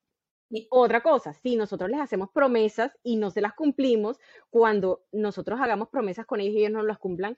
y 0.55 0.69
otra 0.71 1.03
cosa, 1.03 1.33
si 1.33 1.57
nosotros 1.57 1.91
les 1.91 1.99
hacemos 1.99 2.31
promesas 2.31 2.97
y 3.03 3.17
no 3.17 3.33
se 3.33 3.41
las 3.41 3.55
cumplimos, 3.55 4.21
cuando 4.51 5.03
nosotros 5.11 5.61
hagamos 5.61 5.89
promesas 5.89 6.27
con 6.27 6.41
ellos 6.41 6.55
y 6.55 6.59
ellos 6.59 6.71
no 6.71 6.85
las 6.85 6.99
cumplan, 6.99 7.37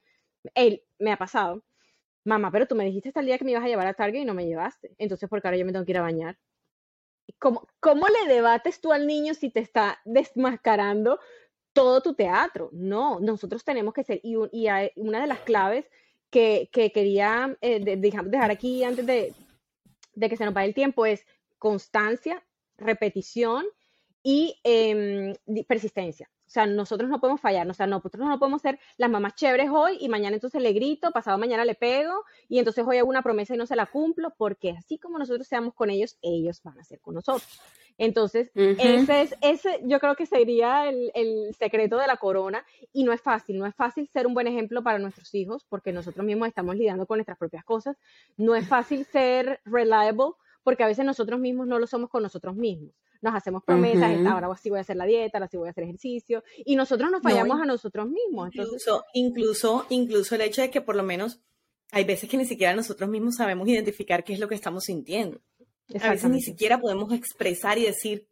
él 0.55 0.85
me 0.99 1.13
ha 1.13 1.17
pasado, 1.17 1.65
mamá, 2.25 2.51
pero 2.51 2.67
tú 2.67 2.75
me 2.75 2.85
dijiste 2.85 3.09
hasta 3.09 3.21
el 3.21 3.27
día 3.27 3.39
que 3.39 3.47
me 3.47 3.53
ibas 3.53 3.65
a 3.65 3.69
llevar 3.69 3.87
a 3.87 3.95
Target 3.95 4.21
y 4.21 4.25
no 4.27 4.35
me 4.35 4.45
llevaste, 4.45 4.95
entonces 4.99 5.31
porque 5.31 5.49
ahora 5.49 5.57
yo 5.57 5.65
me 5.65 5.73
tengo 5.73 5.87
que 5.87 5.93
ir 5.93 5.97
a 5.97 6.03
bañar. 6.03 6.39
¿Cómo, 7.39 7.67
¿Cómo 7.81 8.07
le 8.07 8.35
debates 8.35 8.83
tú 8.83 8.93
al 8.93 9.07
niño 9.07 9.33
si 9.33 9.49
te 9.49 9.61
está 9.61 9.99
desmascarando 10.05 11.19
todo 11.73 12.03
tu 12.03 12.13
teatro? 12.13 12.69
No, 12.73 13.19
nosotros 13.19 13.65
tenemos 13.65 13.95
que 13.95 14.05
ser, 14.05 14.21
y, 14.23 14.37
una 14.37 15.21
de 15.23 15.27
las 15.27 15.41
claves 15.41 15.89
que, 16.29 16.69
quería 16.71 17.57
eh, 17.63 17.81
dejar 17.81 18.51
aquí 18.51 18.85
antes 18.85 19.07
de 19.07 19.33
que 20.29 20.37
se 20.37 20.45
nos 20.45 20.53
vaya 20.53 20.67
el 20.67 20.75
tiempo 20.75 21.07
es 21.07 21.25
constancia, 21.59 22.46
repetición 22.79 23.65
y 24.23 24.59
em, 24.65 25.35
persistencia. 25.69 26.29
O 26.47 26.51
sea, 26.51 26.65
nosotros 26.67 27.11
no 27.11 27.21
podemos 27.21 27.41
fallar, 27.41 27.69
o 27.69 27.75
sea, 27.75 27.87
nosotros 27.87 28.27
no 28.27 28.39
podemos 28.39 28.63
ser 28.63 28.79
las 28.99 29.11
mamás 29.11 29.35
chéveres 29.35 29.69
hoy 29.71 29.99
y 30.01 30.09
mañana 30.09 30.35
entonces 30.35 30.63
le 30.63 30.73
grito, 30.73 31.11
pasado 31.11 31.39
mañana 31.39 31.65
le 31.65 31.75
pego 31.75 32.25
y 32.49 32.59
entonces 32.59 32.85
hoy 32.87 32.99
hago 32.99 33.09
una 33.09 33.23
promesa 33.23 33.55
y 33.55 33.59
no 33.59 33.67
se 33.67 33.75
la 33.75 33.87
cumplo, 33.87 34.33
porque 34.37 34.71
así 34.71 34.99
como 34.99 35.19
nosotros 35.19 35.49
seamos 35.49 35.75
con 35.75 35.91
ellos, 35.91 36.19
ellos 36.23 36.63
van 36.63 36.79
a 36.79 36.85
ser 36.85 37.01
con 37.01 37.15
nosotros. 37.15 37.61
Entonces, 37.99 38.51
ese 38.55 39.23
es, 39.23 39.35
ese 39.41 39.81
yo 39.85 39.99
creo 39.99 40.17
que 40.17 40.27
sería 40.27 40.89
el, 40.89 41.11
el, 41.15 41.55
secreto 41.55 41.97
de 41.97 42.07
la 42.07 42.19
corona 42.19 42.65
y 42.93 43.05
no 43.05 43.13
es 43.13 43.23
fácil, 43.23 43.59
no 43.59 43.67
es 43.67 43.75
fácil 43.75 44.07
ser 44.09 44.27
un 44.27 44.35
buen 44.35 44.47
ejemplo 44.47 44.83
para 44.83 44.99
nuestros 44.99 45.35
hijos 45.35 45.65
porque 45.69 45.93
nosotros 45.93 46.25
mismos 46.27 46.49
estamos 46.49 46.77
lidiando 46.77 47.07
con 47.07 47.19
nuestras 47.19 47.39
propias 47.39 47.65
cosas, 47.65 47.97
no 48.37 48.55
es 48.55 48.69
fácil 48.69 49.07
ser 49.07 49.61
reliable 49.65 50.33
porque 50.67 50.83
a 50.83 50.89
veces 50.89 51.05
nosotros 51.05 51.39
mismos 51.39 51.69
no 51.69 51.79
lo 51.79 51.87
somos 51.87 52.11
con 52.11 52.25
nosotros 52.25 52.57
mismos. 52.57 52.91
Nos 53.23 53.37
hacemos 53.37 53.63
promesas, 53.63 54.17
ahora 54.27 54.49
sí 54.61 54.69
voy 54.69 54.79
a 54.79 54.81
hacer 54.81 54.97
la 54.97 55.05
dieta, 55.05 55.39
ahora 55.39 55.47
sí 55.47 55.57
voy 55.57 55.69
a 55.69 55.71
hacer 55.71 55.85
ejercicio, 55.85 56.43
y 56.57 56.75
nosotros 56.75 57.09
nos 57.09 57.23
fallamos 57.23 57.61
a 57.61 57.67
nosotros 57.67 58.09
mismos. 58.09 58.51
Incluso, 58.53 59.05
incluso, 59.15 59.87
incluso 59.91 60.35
el 60.35 60.41
hecho 60.41 60.63
de 60.63 60.71
que 60.73 60.81
por 60.81 60.97
lo 60.97 61.05
menos 61.05 61.41
hay 61.93 62.03
veces 62.03 62.29
que 62.29 62.37
ni 62.37 62.47
siquiera 62.47 62.75
nosotros 62.75 63.09
mismos 63.09 63.37
sabemos 63.37 63.69
identificar 63.69 64.25
qué 64.25 64.33
es 64.33 64.41
lo 64.41 64.49
que 64.49 64.57
estamos 64.57 64.83
sintiendo. 64.83 65.41
A 66.03 66.11
veces 66.11 66.29
ni 66.31 66.43
siquiera 66.43 66.81
podemos 66.81 67.13
expresar 67.13 67.79
y 67.79 67.85
decir, 67.85 68.27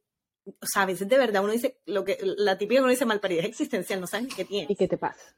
o 0.44 0.66
sea, 0.66 0.82
a 0.82 0.86
veces 0.86 1.08
de 1.08 1.16
verdad 1.16 1.44
uno 1.44 1.52
dice, 1.52 1.78
lo 1.86 2.04
que, 2.04 2.18
la 2.20 2.58
típica 2.58 2.80
uno 2.80 2.90
dice 2.90 3.04
malparidad 3.04 3.44
existencial, 3.44 4.00
no 4.00 4.08
sabes 4.08 4.34
qué 4.34 4.44
tiene. 4.44 4.66
¿Y 4.68 4.74
qué 4.74 4.88
te 4.88 4.98
pasa? 4.98 5.36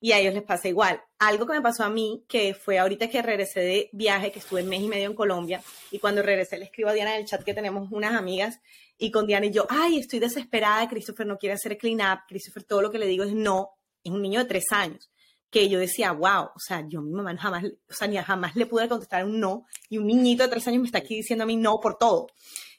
Y 0.00 0.12
a 0.12 0.18
ellos 0.18 0.34
les 0.34 0.42
pasa 0.42 0.68
igual. 0.68 1.02
Algo 1.18 1.46
que 1.46 1.52
me 1.52 1.60
pasó 1.60 1.84
a 1.84 1.90
mí, 1.90 2.24
que 2.26 2.54
fue 2.54 2.78
ahorita 2.78 3.08
que 3.08 3.20
regresé 3.20 3.60
de 3.60 3.90
viaje, 3.92 4.32
que 4.32 4.38
estuve 4.38 4.62
mes 4.62 4.80
y 4.80 4.88
medio 4.88 5.06
en 5.06 5.14
Colombia, 5.14 5.62
y 5.90 5.98
cuando 5.98 6.22
regresé 6.22 6.58
le 6.58 6.64
escribo 6.64 6.88
a 6.88 6.92
Diana 6.94 7.14
en 7.14 7.20
el 7.20 7.26
chat 7.26 7.42
que 7.42 7.54
tenemos 7.54 7.92
unas 7.92 8.14
amigas, 8.14 8.60
y 8.96 9.10
con 9.10 9.26
Diana 9.26 9.46
y 9.46 9.50
yo, 9.50 9.66
ay, 9.68 9.98
estoy 9.98 10.18
desesperada, 10.18 10.88
Christopher 10.88 11.26
no 11.26 11.38
quiere 11.38 11.54
hacer 11.54 11.76
clean 11.76 12.00
up, 12.00 12.20
Christopher 12.26 12.64
todo 12.64 12.82
lo 12.82 12.90
que 12.90 12.98
le 12.98 13.06
digo 13.06 13.24
es 13.24 13.32
no, 13.32 13.70
es 14.02 14.10
un 14.10 14.22
niño 14.22 14.40
de 14.40 14.46
tres 14.46 14.64
años, 14.70 15.10
que 15.50 15.68
yo 15.68 15.78
decía, 15.78 16.12
wow, 16.12 16.50
o 16.54 16.58
sea, 16.58 16.84
yo 16.88 17.02
mi 17.02 17.12
mamá 17.12 17.36
jamás, 17.36 17.64
o 17.64 17.92
sea, 17.92 18.08
ni 18.08 18.16
jamás 18.16 18.56
le 18.56 18.66
pude 18.66 18.88
contestar 18.88 19.24
un 19.24 19.38
no, 19.38 19.66
y 19.88 19.98
un 19.98 20.06
niñito 20.06 20.42
de 20.42 20.48
tres 20.48 20.66
años 20.68 20.80
me 20.80 20.86
está 20.86 20.98
aquí 20.98 21.16
diciendo 21.16 21.44
a 21.44 21.46
mí 21.46 21.56
no 21.56 21.80
por 21.80 21.98
todo. 21.98 22.28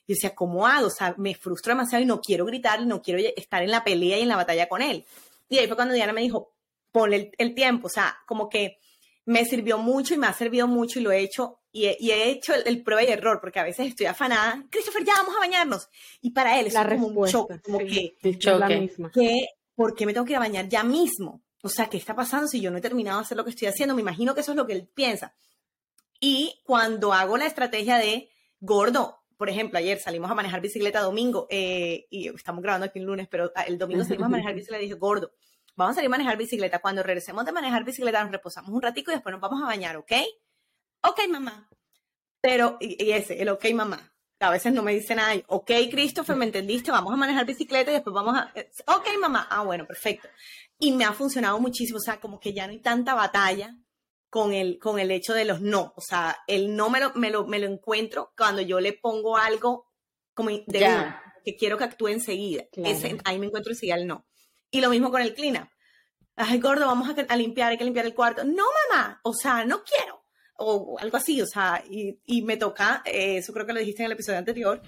Yo 0.08 0.16
decía, 0.16 0.34
¿cómo 0.34 0.66
hago? 0.66 0.88
O 0.88 0.90
sea, 0.90 1.14
me 1.18 1.36
frustro 1.36 1.74
demasiado 1.74 2.04
y 2.04 2.08
no 2.08 2.20
quiero 2.22 2.46
gritar, 2.46 2.82
y 2.82 2.86
no 2.86 3.02
quiero 3.02 3.22
estar 3.36 3.62
en 3.62 3.72
la 3.72 3.84
pelea 3.84 4.18
y 4.18 4.22
en 4.22 4.30
la 4.30 4.36
batalla 4.36 4.68
con 4.68 4.82
él. 4.82 5.06
Y 5.50 5.58
ahí 5.58 5.68
fue 5.68 5.76
cuando 5.76 5.94
Diana 5.94 6.14
me 6.14 6.22
dijo, 6.22 6.54
ponle 6.92 7.32
el, 7.38 7.56
tiempo, 7.56 7.88
o 7.88 7.90
sea, 7.90 8.18
como 8.26 8.50
que 8.50 8.78
me 9.26 9.46
sirvió 9.46 9.78
mucho 9.78 10.14
y 10.14 10.18
me 10.18 10.28
ha 10.28 10.34
servido 10.34 10.68
mucho 10.68 11.00
y 11.00 11.04
lo 11.04 11.12
he 11.12 11.20
hecho 11.20 11.60
y 11.74 11.86
he, 11.86 12.30
hecho 12.30 12.54
el, 12.54 12.84
prueba 12.84 13.04
y 13.04 13.08
error, 13.08 13.40
porque 13.40 13.60
a 13.60 13.64
veces 13.64 13.88
estoy 13.88 14.06
afanada, 14.06 14.66
Christopher, 14.70 15.06
ya 15.06 15.14
vamos 15.14 15.36
a 15.36 15.40
bañarnos. 15.40 15.88
Y 16.22 16.32
para 16.32 16.60
él 16.60 16.68
es 16.68 16.74
como 16.74 17.08
un 17.08 17.28
shock, 17.28 17.62
como 17.62 17.80
que, 17.80 18.18
la 18.44 18.68
misma. 18.68 19.12
¿por 19.74 19.96
qué 19.96 20.06
me 20.06 20.14
tengo 20.14 20.26
que 20.26 20.34
ir 20.34 20.38
a 20.38 20.42
bañar 20.42 20.68
ya 20.68 20.84
mismo? 20.84 21.42
O 21.64 21.70
sea, 21.70 21.88
¿qué 21.88 21.98
está 21.98 22.14
pasando 22.14 22.48
si 22.48 22.60
yo 22.60 22.72
no 22.72 22.78
he 22.78 22.82
terminado 22.82 23.20
de 23.20 23.24
hacer 23.24 23.38
lo 23.38 23.46
que 23.46 23.52
estoy 23.52 23.68
haciendo? 23.68 23.96
Me 23.96 24.02
imagino 24.02 24.34
que 24.34 24.42
eso 24.42 24.52
es 24.52 24.58
lo 24.58 24.68
que 24.68 24.74
él 24.74 24.90
piensa. 24.94 25.34
Y 26.20 26.62
cuando 26.66 27.14
hago 27.14 27.38
la 27.38 27.46
estrategia 27.46 27.98
de 27.98 28.30
gordo, 28.60 29.22
por 29.38 29.50
ejemplo, 29.50 29.80
ayer 29.80 30.00
salimos 30.00 30.30
a 30.30 30.36
manejar 30.36 30.62
bicicleta 30.62 31.02
domingo 31.02 31.48
eh, 31.50 32.06
y 32.10 32.28
estamos 32.28 32.62
grabando 32.62 32.86
aquí 32.86 33.00
el 33.00 33.06
lunes, 33.06 33.28
pero 33.28 33.52
el 33.66 33.78
domingo 33.78 34.04
salimos 34.04 34.28
a 34.28 34.30
manejar 34.30 34.54
bicicleta 34.56 34.84
y 34.84 34.86
dije, 34.88 35.00
gordo, 35.00 35.32
vamos 35.76 35.94
a 35.94 35.96
salir 35.96 36.08
a 36.08 36.12
manejar 36.12 36.38
bicicleta. 36.38 36.80
Cuando 36.80 37.04
regresemos 37.04 37.46
de 37.46 37.52
manejar 37.52 37.84
bicicleta, 37.84 38.24
nos 38.24 38.32
reposamos 38.32 38.72
un 38.72 38.82
ratico 38.82 39.12
y 39.12 39.16
después 39.16 39.32
nos 39.32 39.42
vamos 39.42 39.62
a 39.62 39.66
bañar, 39.66 39.98
¿ok? 39.98 40.12
Ok, 41.04 41.20
mamá. 41.30 41.70
Pero, 42.42 42.78
y, 42.80 43.12
ese, 43.12 43.42
el 43.42 43.50
ok, 43.50 43.66
mamá. 43.74 44.14
A 44.40 44.50
veces 44.50 44.74
no 44.74 44.82
me 44.82 44.94
dice 44.94 45.14
nada. 45.14 45.36
Ok, 45.48 45.72
Christopher, 45.92 46.36
¿me 46.36 46.46
entendiste? 46.46 46.90
Vamos 46.90 47.14
a 47.14 47.18
manejar 47.18 47.46
bicicleta 47.46 47.92
y 47.92 47.96
después 47.96 48.14
vamos 48.14 48.36
a... 48.36 48.52
Ok, 48.88 49.08
mamá. 49.20 49.48
Ah, 49.52 49.64
bueno, 49.64 49.86
perfecto. 49.86 50.28
Y 50.80 50.92
me 50.94 51.06
ha 51.06 51.14
funcionado 51.14 51.60
muchísimo. 51.60 51.98
O 51.98 52.02
sea, 52.02 52.20
como 52.20 52.40
que 52.40 52.52
ya 52.52 52.66
no 52.66 52.74
hay 52.74 52.80
tanta 52.80 53.14
batalla 53.14 53.78
con 54.32 54.54
el, 54.54 54.80
con 54.80 54.98
el 54.98 55.12
hecho 55.12 55.34
de 55.36 55.46
los 55.46 55.62
no. 55.62 55.94
O 55.96 56.02
sea, 56.02 56.38
el 56.48 56.76
no 56.76 56.90
me 56.90 57.00
lo, 57.00 57.14
me 57.14 57.30
lo, 57.30 57.46
me 57.46 57.60
lo 57.60 57.68
encuentro 57.68 58.34
cuando 58.36 58.64
yo 58.64 58.80
le 58.80 58.94
pongo 58.94 59.38
algo 59.38 59.92
como 60.34 60.50
de 60.50 61.14
que 61.44 61.56
quiero 61.56 61.78
que 61.78 61.84
actúe 61.84 62.08
enseguida. 62.08 62.64
Ese, 62.72 63.18
ahí 63.26 63.38
me 63.38 63.48
encuentro 63.48 63.74
enseguida 63.74 63.96
el 63.96 64.08
no. 64.08 64.26
Y 64.72 64.82
lo 64.82 64.90
mismo 64.90 65.12
con 65.12 65.22
el 65.22 65.34
cleanup. 65.34 65.68
Ay, 66.36 66.60
gordo, 66.60 66.88
vamos 66.88 67.08
a, 67.10 67.36
limpiar, 67.36 67.72
hay 67.72 67.78
que 67.78 67.84
limpiar 67.84 68.06
el 68.06 68.16
cuarto. 68.16 68.44
No, 68.44 68.64
mamá, 68.90 69.20
o 69.24 69.34
sea, 69.34 69.66
no 69.66 69.84
quiero. 69.84 70.24
O 70.58 70.98
algo 71.00 71.18
así, 71.18 71.42
o 71.42 71.46
sea, 71.46 71.84
y, 71.90 72.20
y 72.26 72.42
me 72.42 72.58
toca, 72.58 73.02
eh, 73.06 73.38
eso 73.38 73.52
creo 73.52 73.66
que 73.66 73.74
lo 73.74 73.80
dijiste 73.80 74.04
en 74.04 74.08
el 74.08 74.14
episodio 74.14 74.40
anterior, 74.40 74.82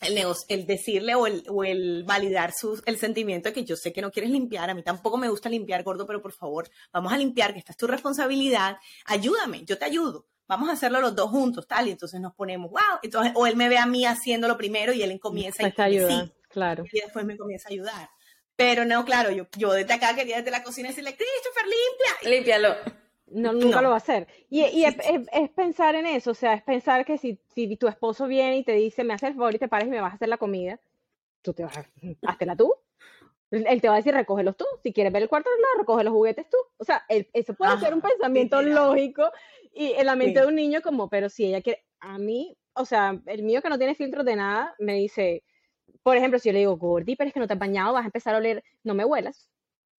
el, 0.00 0.18
el 0.48 0.66
decirle 0.66 1.14
o 1.14 1.26
el, 1.26 1.42
o 1.48 1.64
el 1.64 2.04
validar 2.04 2.52
su, 2.52 2.80
el 2.86 2.98
sentimiento 2.98 3.48
de 3.48 3.52
que 3.52 3.64
yo 3.64 3.76
sé 3.76 3.92
que 3.92 4.00
no 4.00 4.10
quieres 4.10 4.30
limpiar, 4.30 4.70
a 4.70 4.74
mí 4.74 4.82
tampoco 4.82 5.16
me 5.16 5.28
gusta 5.28 5.48
limpiar, 5.48 5.82
gordo, 5.82 6.06
pero 6.06 6.22
por 6.22 6.32
favor, 6.32 6.68
vamos 6.92 7.12
a 7.12 7.18
limpiar, 7.18 7.52
que 7.52 7.58
esta 7.58 7.72
es 7.72 7.78
tu 7.78 7.86
responsabilidad, 7.86 8.78
ayúdame, 9.04 9.64
yo 9.64 9.78
te 9.78 9.84
ayudo, 9.84 10.26
vamos 10.48 10.68
a 10.68 10.72
hacerlo 10.72 11.00
los 11.00 11.14
dos 11.14 11.30
juntos, 11.30 11.66
tal, 11.66 11.88
y 11.88 11.92
entonces 11.92 12.20
nos 12.20 12.34
ponemos, 12.34 12.70
wow, 12.70 12.98
entonces, 13.02 13.32
o 13.34 13.46
él 13.46 13.56
me 13.56 13.68
ve 13.68 13.78
a 13.78 13.86
mí 13.86 14.04
haciéndolo 14.04 14.56
primero 14.56 14.92
y 14.92 15.02
él 15.02 15.18
comienza 15.20 15.64
a 15.64 15.82
ayudar, 15.84 16.32
claro. 16.48 16.84
y 16.90 17.00
después 17.00 17.24
me 17.24 17.36
comienza 17.36 17.68
a 17.68 17.72
ayudar. 17.72 18.10
Pero 18.60 18.84
no, 18.84 19.06
claro, 19.06 19.30
yo, 19.30 19.46
yo 19.56 19.72
desde 19.72 19.94
acá 19.94 20.14
quería 20.14 20.36
desde 20.36 20.50
la 20.50 20.62
cocina 20.62 20.90
decirle, 20.90 21.16
Christopher, 21.16 21.64
limpia. 21.64 22.30
Límpialo. 22.30 22.74
No, 23.28 23.54
nunca 23.54 23.80
lo 23.80 23.88
va 23.88 23.94
a 23.94 23.98
hacer. 23.98 24.28
Y, 24.50 24.60
y 24.66 24.84
es, 24.84 24.96
es, 25.32 25.48
pensar 25.52 25.94
en 25.94 26.04
eso, 26.04 26.32
o 26.32 26.34
sea, 26.34 26.52
es 26.52 26.62
pensar 26.62 27.06
que 27.06 27.16
si, 27.16 27.40
si 27.54 27.74
tu 27.78 27.88
esposo 27.88 28.26
viene 28.26 28.58
y 28.58 28.62
te 28.62 28.72
dice, 28.72 29.02
me 29.02 29.14
haces 29.14 29.30
el 29.30 29.36
favor 29.36 29.54
y 29.54 29.58
te 29.58 29.68
pares 29.68 29.88
y 29.88 29.90
me 29.90 30.02
vas 30.02 30.12
a 30.12 30.16
hacer 30.16 30.28
la 30.28 30.36
comida, 30.36 30.78
tú 31.40 31.54
te 31.54 31.64
vas 31.64 31.78
a, 31.78 31.86
háztela 32.26 32.54
tú. 32.54 32.74
Él 33.50 33.80
te 33.80 33.88
va 33.88 33.94
a 33.94 33.96
decir, 33.96 34.12
recógelos 34.12 34.58
tú. 34.58 34.66
Si 34.82 34.92
quieres 34.92 35.10
ver 35.10 35.22
el 35.22 35.30
cuarto 35.30 35.48
de 35.48 35.62
lado, 35.62 35.78
recoge 35.78 36.04
los 36.04 36.12
juguetes 36.12 36.46
tú. 36.50 36.58
O 36.76 36.84
sea, 36.84 37.06
eso 37.08 37.54
puede 37.54 37.80
ser 37.80 37.94
un 37.94 38.02
pensamiento 38.02 38.60
lógico 38.60 39.32
y 39.72 39.92
en 39.92 40.04
la 40.04 40.16
mente 40.16 40.40
de 40.40 40.46
un 40.46 40.54
niño 40.54 40.82
como, 40.82 41.08
pero 41.08 41.30
si 41.30 41.46
ella 41.46 41.62
quiere, 41.62 41.82
a 42.00 42.18
mí, 42.18 42.58
o 42.74 42.84
sea, 42.84 43.18
el 43.24 43.42
mío 43.42 43.62
que 43.62 43.70
no 43.70 43.78
tiene 43.78 43.94
filtros 43.94 44.26
de 44.26 44.36
nada, 44.36 44.74
me 44.78 44.96
dice, 44.96 45.44
por 46.02 46.16
ejemplo, 46.16 46.38
si 46.38 46.48
yo 46.48 46.52
le 46.52 46.60
digo, 46.60 46.76
Gordy, 46.76 47.16
pero 47.16 47.28
es 47.28 47.34
que 47.34 47.40
no 47.40 47.46
te 47.46 47.54
has 47.54 47.58
bañado, 47.58 47.92
vas 47.92 48.02
a 48.02 48.06
empezar 48.06 48.34
a 48.34 48.38
oler, 48.38 48.62
no 48.82 48.94
me 48.94 49.04
huelas. 49.04 49.50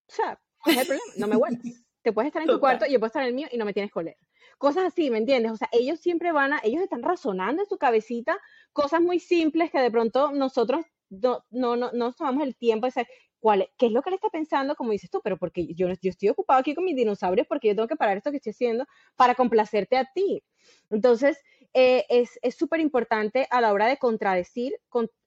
O 0.07 0.13
sea, 0.13 0.39
es 0.65 0.77
el 0.77 0.85
problema, 0.87 1.13
no 1.17 1.27
me 1.27 1.35
huelas. 1.35 1.61
Te 2.01 2.11
puedes 2.11 2.27
estar 2.27 2.41
en 2.41 2.47
tu 2.47 2.59
cuarto 2.59 2.85
y 2.85 2.93
yo 2.93 2.99
puedo 2.99 3.07
estar 3.07 3.21
en 3.21 3.29
el 3.29 3.35
mío 3.35 3.47
y 3.51 3.57
no 3.57 3.65
me 3.65 3.73
tienes 3.73 3.91
que 3.91 3.99
oler. 3.99 4.17
Cosas 4.57 4.85
así, 4.85 5.09
¿me 5.09 5.17
entiendes? 5.17 5.51
O 5.51 5.55
sea, 5.55 5.69
ellos 5.71 5.99
siempre 5.99 6.31
van 6.31 6.53
a, 6.53 6.59
ellos 6.63 6.81
están 6.81 7.03
razonando 7.03 7.61
en 7.61 7.67
su 7.67 7.77
cabecita 7.77 8.39
cosas 8.73 9.01
muy 9.01 9.19
simples 9.19 9.71
que 9.71 9.79
de 9.79 9.91
pronto 9.91 10.31
nosotros 10.31 10.85
no, 11.09 11.43
no, 11.49 11.75
no, 11.75 11.91
no 11.91 12.13
tomamos 12.13 12.43
el 12.43 12.55
tiempo 12.55 12.87
de 12.87 12.91
saber 12.91 13.07
cuál, 13.39 13.69
qué 13.77 13.87
es 13.87 13.91
lo 13.91 14.01
que 14.01 14.11
él 14.11 14.15
está 14.15 14.29
pensando, 14.29 14.75
como 14.75 14.91
dices 14.91 15.09
tú, 15.09 15.19
pero 15.23 15.37
porque 15.37 15.73
yo, 15.73 15.87
yo 15.87 16.09
estoy 16.09 16.29
ocupado 16.29 16.59
aquí 16.59 16.73
con 16.73 16.85
mis 16.85 16.95
dinosaurios 16.95 17.47
porque 17.47 17.69
yo 17.69 17.75
tengo 17.75 17.87
que 17.87 17.95
parar 17.95 18.17
esto 18.17 18.31
que 18.31 18.37
estoy 18.37 18.51
haciendo 18.51 18.85
para 19.15 19.35
complacerte 19.35 19.97
a 19.97 20.05
ti. 20.13 20.43
Entonces, 20.89 21.37
eh, 21.73 22.05
es 22.09 22.55
súper 22.55 22.79
importante 22.79 23.47
a 23.49 23.61
la 23.61 23.71
hora 23.71 23.87
de 23.87 23.97
contradecir, 23.97 24.73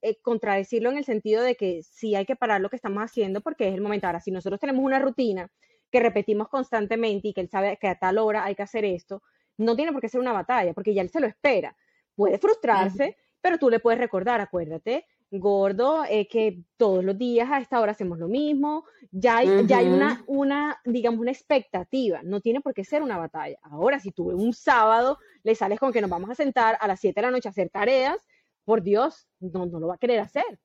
eh, 0.03 0.21
contradecirlo 0.21 0.91
en 0.91 0.99
el 0.99 1.05
sentido 1.05 1.43
de 1.43 1.55
que 1.55 1.83
sí 1.83 2.15
hay 2.15 2.27
que 2.27 2.37
parar 2.37 2.61
lo 2.61 2.69
que 2.69 2.77
estamos 2.77 3.03
haciendo 3.03 3.41
porque 3.41 3.69
es 3.69 3.75
el 3.75 3.81
momento. 3.81 4.07
Ahora, 4.07 4.21
si 4.21 4.31
nosotros 4.31 4.61
tenemos 4.61 4.85
una 4.85 4.99
rutina 4.99 5.51
que 5.91 6.01
repetimos 6.01 6.49
constantemente 6.49 7.29
y 7.29 7.33
que 7.33 7.41
él 7.41 7.49
sabe 7.49 7.79
que 7.81 7.89
a 7.89 7.99
tal 7.99 8.19
hora 8.19 8.45
hay 8.45 8.55
que 8.55 8.63
hacer 8.63 8.85
esto, 8.85 9.23
no 9.57 9.77
tiene 9.77 9.93
por 9.93 10.01
qué 10.01 10.09
ser 10.09 10.21
una 10.21 10.33
batalla, 10.33 10.75
porque 10.75 10.93
ya 10.93 11.03
él 11.03 11.11
se 11.11 11.21
lo 11.21 11.27
espera. 11.27 11.77
Puede 12.15 12.39
frustrarse, 12.39 13.17
pero 13.41 13.59
tú 13.59 13.71
le 13.71 13.81
puedes 13.81 14.01
recordar, 14.01 14.41
acuérdate, 14.41 15.07
gordo, 15.31 16.05
eh, 16.09 16.29
que 16.29 16.63
todos 16.77 17.05
los 17.05 17.19
días 17.19 17.51
a 17.51 17.59
esta 17.59 17.81
hora 17.81 17.93
hacemos 17.93 18.19
lo 18.19 18.29
mismo, 18.29 18.85
ya 19.11 19.39
hay, 19.39 19.67
ya 19.67 19.79
hay 19.79 19.89
una, 19.89 20.25
una, 20.27 20.81
digamos, 20.85 21.21
una 21.21 21.31
expectativa, 21.31 22.21
no 22.23 22.41
tiene 22.41 22.61
por 22.61 22.75
qué 22.75 22.85
ser 22.85 23.03
una 23.03 23.19
batalla. 23.19 23.59
Ahora, 23.63 23.99
si 23.99 24.13
tú 24.13 24.31
un 24.31 24.53
sábado 24.53 25.19
le 25.43 25.55
sales 25.55 25.79
con 25.79 25.93
que 25.93 26.01
nos 26.01 26.11
vamos 26.11 26.31
a 26.31 26.35
sentar 26.35 26.77
a 26.81 26.89
las 26.89 27.01
7 27.01 27.21
de 27.21 27.27
la 27.27 27.31
noche 27.31 27.49
a 27.49 27.51
hacer 27.51 27.71
tareas, 27.71 28.19
por 28.65 28.83
Dios, 28.83 29.29
no, 29.41 29.67
no 29.67 29.79
lo 29.79 29.89
va 29.89 29.95
a 29.95 29.99
querer 29.99 30.21
hacer. 30.21 30.61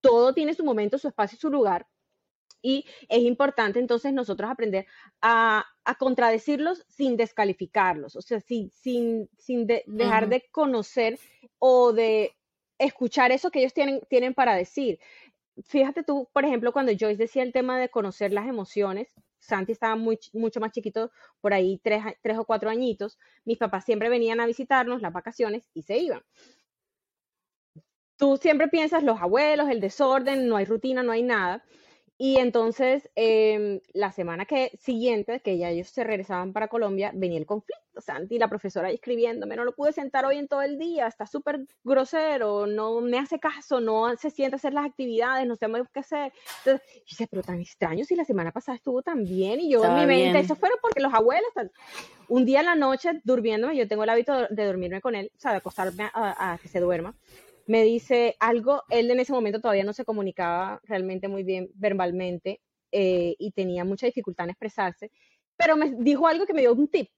Todo 0.00 0.32
tiene 0.34 0.54
su 0.54 0.64
momento, 0.64 0.98
su 0.98 1.08
espacio 1.08 1.36
y 1.36 1.40
su 1.40 1.50
lugar. 1.50 1.86
Y 2.60 2.84
es 3.08 3.20
importante 3.20 3.78
entonces 3.78 4.12
nosotros 4.12 4.50
aprender 4.50 4.86
a, 5.20 5.64
a 5.84 5.94
contradecirlos 5.94 6.84
sin 6.88 7.16
descalificarlos, 7.16 8.16
o 8.16 8.20
sea, 8.20 8.40
sin, 8.40 8.70
sin, 8.70 9.28
sin 9.38 9.66
dejar 9.66 10.28
de 10.28 10.48
conocer 10.50 11.18
o 11.58 11.92
de 11.92 12.36
escuchar 12.78 13.32
eso 13.32 13.50
que 13.50 13.60
ellos 13.60 13.74
tienen, 13.74 14.00
tienen 14.08 14.34
para 14.34 14.54
decir. 14.54 14.98
Fíjate 15.64 16.02
tú, 16.04 16.28
por 16.32 16.44
ejemplo, 16.44 16.72
cuando 16.72 16.92
Joyce 16.92 17.16
decía 17.16 17.42
el 17.42 17.52
tema 17.52 17.78
de 17.78 17.88
conocer 17.88 18.32
las 18.32 18.46
emociones, 18.46 19.08
Santi 19.40 19.72
estaba 19.72 19.96
muy, 19.96 20.18
mucho 20.32 20.60
más 20.60 20.72
chiquito, 20.72 21.10
por 21.40 21.52
ahí 21.52 21.80
tres, 21.82 22.02
tres 22.22 22.38
o 22.38 22.44
cuatro 22.44 22.70
añitos, 22.70 23.18
mis 23.44 23.58
papás 23.58 23.84
siempre 23.84 24.08
venían 24.08 24.40
a 24.40 24.46
visitarnos 24.46 25.02
las 25.02 25.12
vacaciones 25.12 25.68
y 25.74 25.82
se 25.82 25.98
iban 25.98 26.22
tú 28.18 28.36
siempre 28.36 28.68
piensas 28.68 29.02
los 29.02 29.22
abuelos, 29.22 29.70
el 29.70 29.80
desorden, 29.80 30.48
no 30.48 30.56
hay 30.56 30.66
rutina, 30.66 31.02
no 31.02 31.12
hay 31.12 31.22
nada. 31.22 31.64
Y 32.20 32.38
entonces, 32.38 33.08
em, 33.14 33.80
la 33.92 34.10
semana 34.10 34.44
que, 34.44 34.72
siguiente, 34.80 35.38
que 35.38 35.56
ya 35.56 35.70
ellos 35.70 35.88
se 35.88 36.02
regresaban 36.02 36.52
para 36.52 36.66
Colombia, 36.66 37.12
venía 37.14 37.38
el 37.38 37.46
conflicto, 37.46 38.00
Santi, 38.00 38.38
la 38.40 38.48
profesora 38.48 38.90
escribiéndome, 38.90 39.54
no 39.54 39.64
lo 39.64 39.72
pude 39.72 39.92
sentar 39.92 40.26
hoy 40.26 40.36
en 40.36 40.48
todo 40.48 40.62
el 40.62 40.78
día, 40.78 41.06
está 41.06 41.26
súper 41.26 41.60
grosero, 41.84 42.66
no 42.66 43.00
me 43.00 43.20
hace 43.20 43.38
caso, 43.38 43.80
no 43.80 44.16
se 44.16 44.30
siente 44.30 44.56
hacer 44.56 44.72
las 44.72 44.86
actividades, 44.86 45.46
no 45.46 45.54
sabemos 45.54 45.88
qué 45.94 46.00
hacer. 46.00 46.32
Entonces, 46.64 46.86
yo 46.88 47.04
decía, 47.08 47.28
pero 47.30 47.42
tan 47.44 47.60
extraño 47.60 48.04
si 48.04 48.16
la 48.16 48.24
semana 48.24 48.50
pasada 48.50 48.74
estuvo 48.74 49.00
tan 49.00 49.22
bien, 49.22 49.60
y 49.60 49.70
yo 49.70 49.84
en 49.84 49.94
mi 49.94 50.06
mente, 50.06 50.40
eso 50.40 50.56
fueron 50.56 50.78
porque 50.82 51.00
los 51.00 51.14
abuelos, 51.14 51.48
un 52.26 52.44
día 52.44 52.60
en 52.60 52.66
la 52.66 52.74
noche, 52.74 53.20
durmiéndome, 53.22 53.76
yo 53.76 53.86
tengo 53.86 54.02
el 54.02 54.10
hábito 54.10 54.48
de 54.50 54.64
dormirme 54.64 55.00
con 55.00 55.14
él, 55.14 55.30
o 55.36 55.40
sea, 55.40 55.52
de 55.52 55.58
acostarme 55.58 56.10
a 56.12 56.58
que 56.60 56.66
se 56.66 56.80
duerma, 56.80 57.14
me 57.68 57.82
dice 57.82 58.34
algo, 58.40 58.82
él 58.88 59.10
en 59.10 59.20
ese 59.20 59.32
momento 59.32 59.60
todavía 59.60 59.84
no 59.84 59.92
se 59.92 60.06
comunicaba 60.06 60.80
realmente 60.84 61.28
muy 61.28 61.42
bien 61.42 61.70
verbalmente 61.74 62.62
eh, 62.90 63.36
y 63.38 63.52
tenía 63.52 63.84
mucha 63.84 64.06
dificultad 64.06 64.44
en 64.44 64.50
expresarse, 64.50 65.12
pero 65.54 65.76
me 65.76 65.90
dijo 65.98 66.26
algo 66.26 66.46
que 66.46 66.54
me 66.54 66.62
dio 66.62 66.72
un 66.72 66.88
tip, 66.88 67.10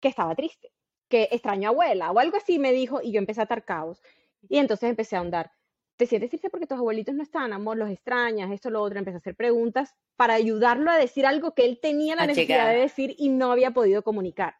que 0.00 0.08
estaba 0.08 0.34
triste, 0.34 0.72
que 1.08 1.28
extraño 1.30 1.68
a 1.68 1.72
abuela 1.72 2.10
o 2.10 2.18
algo 2.18 2.38
así 2.38 2.58
me 2.58 2.72
dijo 2.72 3.02
y 3.02 3.12
yo 3.12 3.18
empecé 3.18 3.42
a 3.42 3.44
atar 3.44 3.66
caos. 3.66 4.02
Y 4.48 4.56
entonces 4.58 4.88
empecé 4.88 5.16
a 5.16 5.18
ahondar. 5.18 5.52
¿Te 5.96 6.06
sientes 6.06 6.30
triste 6.30 6.48
porque 6.48 6.66
tus 6.66 6.78
abuelitos 6.78 7.14
no 7.14 7.22
están, 7.22 7.52
amor? 7.52 7.76
¿Los 7.76 7.90
extrañas? 7.90 8.50
Esto, 8.50 8.70
lo 8.70 8.82
otro. 8.82 8.98
Empecé 8.98 9.16
a 9.16 9.18
hacer 9.18 9.36
preguntas 9.36 9.94
para 10.16 10.34
ayudarlo 10.34 10.90
a 10.90 10.96
decir 10.96 11.26
algo 11.26 11.52
que 11.52 11.66
él 11.66 11.80
tenía 11.82 12.16
la 12.16 12.26
necesidad 12.26 12.70
de 12.70 12.80
decir 12.80 13.14
y 13.18 13.28
no 13.28 13.52
había 13.52 13.72
podido 13.72 14.02
comunicar. 14.02 14.54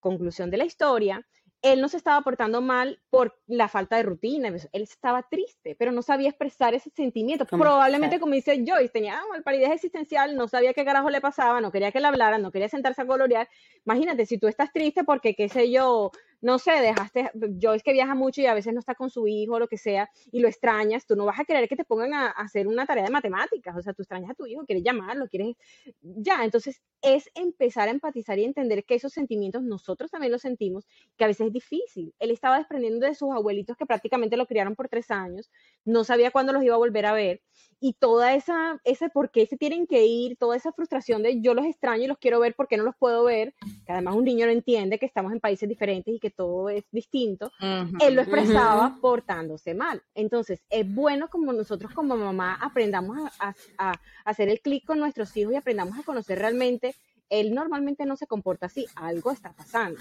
Conclusión 0.00 0.50
de 0.50 0.56
la 0.56 0.64
historia, 0.64 1.26
él 1.62 1.80
no 1.80 1.88
se 1.88 1.96
estaba 1.96 2.20
portando 2.22 2.60
mal 2.60 3.00
por 3.10 3.40
la 3.46 3.68
falta 3.68 3.96
de 3.96 4.04
rutina, 4.04 4.48
él 4.48 4.82
estaba 4.82 5.24
triste, 5.24 5.74
pero 5.76 5.90
no 5.90 6.02
sabía 6.02 6.28
expresar 6.28 6.74
ese 6.74 6.90
sentimiento. 6.90 7.46
Probablemente, 7.46 8.20
como 8.20 8.34
dice 8.34 8.64
Joyce, 8.66 8.92
tenía 8.92 9.20
malparidez 9.30 9.70
existencial, 9.70 10.36
no 10.36 10.46
sabía 10.46 10.72
qué 10.72 10.84
carajo 10.84 11.10
le 11.10 11.20
pasaba, 11.20 11.60
no 11.60 11.72
quería 11.72 11.90
que 11.90 12.00
le 12.00 12.06
hablaran, 12.06 12.42
no 12.42 12.52
quería 12.52 12.68
sentarse 12.68 13.02
a 13.02 13.06
colorear. 13.06 13.48
Imagínate, 13.84 14.26
si 14.26 14.38
tú 14.38 14.46
estás 14.46 14.72
triste 14.72 15.02
porque, 15.04 15.34
qué 15.34 15.48
sé 15.48 15.70
yo, 15.70 16.12
no 16.40 16.58
sé, 16.58 16.72
dejaste, 16.72 17.30
Joyce 17.60 17.82
que 17.82 17.92
viaja 17.92 18.14
mucho 18.14 18.40
y 18.40 18.46
a 18.46 18.54
veces 18.54 18.72
no 18.72 18.80
está 18.80 18.94
con 18.94 19.10
su 19.10 19.26
hijo 19.26 19.54
o 19.54 19.58
lo 19.58 19.68
que 19.68 19.78
sea, 19.78 20.10
y 20.30 20.40
lo 20.40 20.48
extrañas, 20.48 21.06
tú 21.06 21.16
no 21.16 21.24
vas 21.24 21.40
a 21.40 21.44
querer 21.44 21.68
que 21.68 21.76
te 21.76 21.84
pongan 21.84 22.14
a, 22.14 22.28
hacer 22.28 22.68
una 22.68 22.86
tarea 22.86 23.04
de 23.04 23.10
matemáticas, 23.10 23.76
o 23.76 23.82
sea, 23.82 23.92
tú 23.92 24.02
extrañas 24.02 24.30
a 24.30 24.34
tu 24.34 24.46
hijo, 24.46 24.64
quieres 24.64 24.84
llamarlo, 24.84 25.28
quieres, 25.28 25.56
ya, 26.00 26.44
entonces 26.44 26.82
es 27.02 27.30
empezar 27.34 27.88
a 27.88 27.90
empatizar 27.90 28.38
y 28.38 28.44
entender 28.44 28.84
que 28.84 28.94
esos 28.94 29.12
sentimientos 29.12 29.62
nosotros 29.62 30.10
también 30.10 30.32
los 30.32 30.42
sentimos, 30.42 30.86
que 31.16 31.24
a 31.24 31.28
veces 31.28 31.48
es 31.48 31.52
difícil. 31.52 32.12
Él 32.18 32.30
estaba 32.30 32.58
desprendiendo 32.58 33.06
de 33.06 33.14
sus 33.14 33.30
abuelitos 33.32 33.76
que 33.76 33.86
prácticamente 33.86 34.36
lo 34.36 34.46
criaron 34.46 34.74
por 34.74 34.88
tres 34.88 35.10
años, 35.10 35.50
no 35.84 36.04
sabía 36.04 36.30
cuándo 36.30 36.52
los 36.52 36.62
iba 36.62 36.74
a 36.74 36.78
volver 36.78 37.06
a 37.06 37.12
ver, 37.12 37.42
y 37.80 37.92
toda 37.94 38.34
esa, 38.34 38.80
ese 38.84 39.08
por 39.08 39.30
qué 39.30 39.46
se 39.46 39.56
tienen 39.56 39.86
que 39.86 40.04
ir, 40.04 40.36
toda 40.36 40.56
esa 40.56 40.72
frustración 40.72 41.22
de 41.22 41.40
yo 41.40 41.54
los 41.54 41.64
extraño 41.64 42.04
y 42.04 42.06
los 42.06 42.18
quiero 42.18 42.40
ver, 42.40 42.54
¿por 42.54 42.68
qué 42.68 42.76
no 42.76 42.84
los 42.84 42.96
puedo 42.96 43.24
ver? 43.24 43.54
Que 43.86 43.92
además 43.92 44.16
un 44.16 44.24
niño 44.24 44.46
no 44.46 44.52
entiende 44.52 44.98
que 44.98 45.06
estamos 45.06 45.32
en 45.32 45.40
países 45.40 45.68
diferentes 45.68 46.14
y 46.14 46.18
que 46.18 46.27
todo 46.30 46.68
es 46.68 46.84
distinto. 46.90 47.50
Él 47.60 48.14
lo 48.14 48.22
expresaba 48.22 48.98
portándose 49.00 49.74
mal. 49.74 50.02
Entonces, 50.14 50.62
es 50.70 50.92
bueno 50.94 51.28
como 51.28 51.52
nosotros 51.52 51.92
como 51.92 52.16
mamá 52.16 52.58
aprendamos 52.60 53.18
a, 53.38 53.54
a 53.78 53.92
hacer 54.24 54.48
el 54.48 54.60
clic 54.60 54.84
con 54.84 54.98
nuestros 54.98 55.36
hijos 55.36 55.52
y 55.52 55.56
aprendamos 55.56 55.98
a 55.98 56.02
conocer 56.02 56.38
realmente, 56.38 56.94
él 57.28 57.54
normalmente 57.54 58.06
no 58.06 58.16
se 58.16 58.26
comporta 58.26 58.66
así, 58.66 58.86
algo 58.94 59.30
está 59.30 59.52
pasando. 59.52 60.00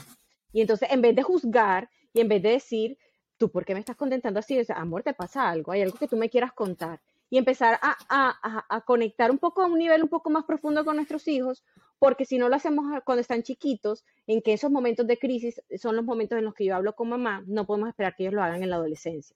Y 0.54 0.62
entonces, 0.62 0.90
en 0.92 1.02
vez 1.02 1.16
de 1.16 1.24
juzgar 1.24 1.90
y 2.13 2.22
en 2.22 2.30
vez 2.30 2.42
de 2.42 2.50
decir, 2.50 2.98
tú, 3.38 3.52
¿por 3.52 3.66
qué 3.66 3.74
me 3.74 3.80
estás 3.80 3.96
contentando 3.96 4.40
así? 4.40 4.60
O 4.60 4.63
sea, 4.63 4.78
amor, 4.78 5.04
te 5.04 5.13
pasa 5.13 5.50
algo, 5.50 5.72
hay 5.72 5.82
algo 5.82 5.98
que 5.98 6.08
tú 6.08 6.18
me 6.18 6.30
quieras 6.30 6.54
contar 6.54 7.00
y 7.30 7.38
empezar 7.38 7.80
a, 7.82 8.84
conectar 8.86 9.32
un 9.32 9.38
poco 9.38 9.62
a 9.62 9.66
un 9.66 9.78
nivel 9.78 10.04
un 10.04 10.10
poco 10.10 10.30
más 10.30 10.46
profundo 10.46 10.86
con 10.86 10.96
nuestros 10.96 11.28
hijos, 11.28 11.63
porque 12.00 12.26
si 12.26 12.38
no 12.38 12.50
lo 12.50 12.56
hacemos 12.56 12.86
cuando 13.06 13.22
están 13.22 13.44
chiquitos, 13.44 14.06
en 14.28 14.42
que 14.42 14.54
esos 14.54 14.72
momentos 14.72 15.08
de 15.08 15.18
crisis 15.18 15.62
son 15.78 15.96
los 15.96 16.06
momentos 16.06 16.38
en 16.38 16.46
los 16.46 16.54
que 16.54 16.66
yo 16.66 16.76
hablo 16.76 16.94
con 16.94 17.10
mamá, 17.10 17.44
no 17.48 17.66
podemos 17.66 17.90
esperar 17.90 18.16
que 18.16 18.24
ellos 18.24 18.34
lo 18.34 18.44
hagan 18.44 18.64
en 18.64 18.70
la 18.70 18.76
adolescencia. 18.76 19.36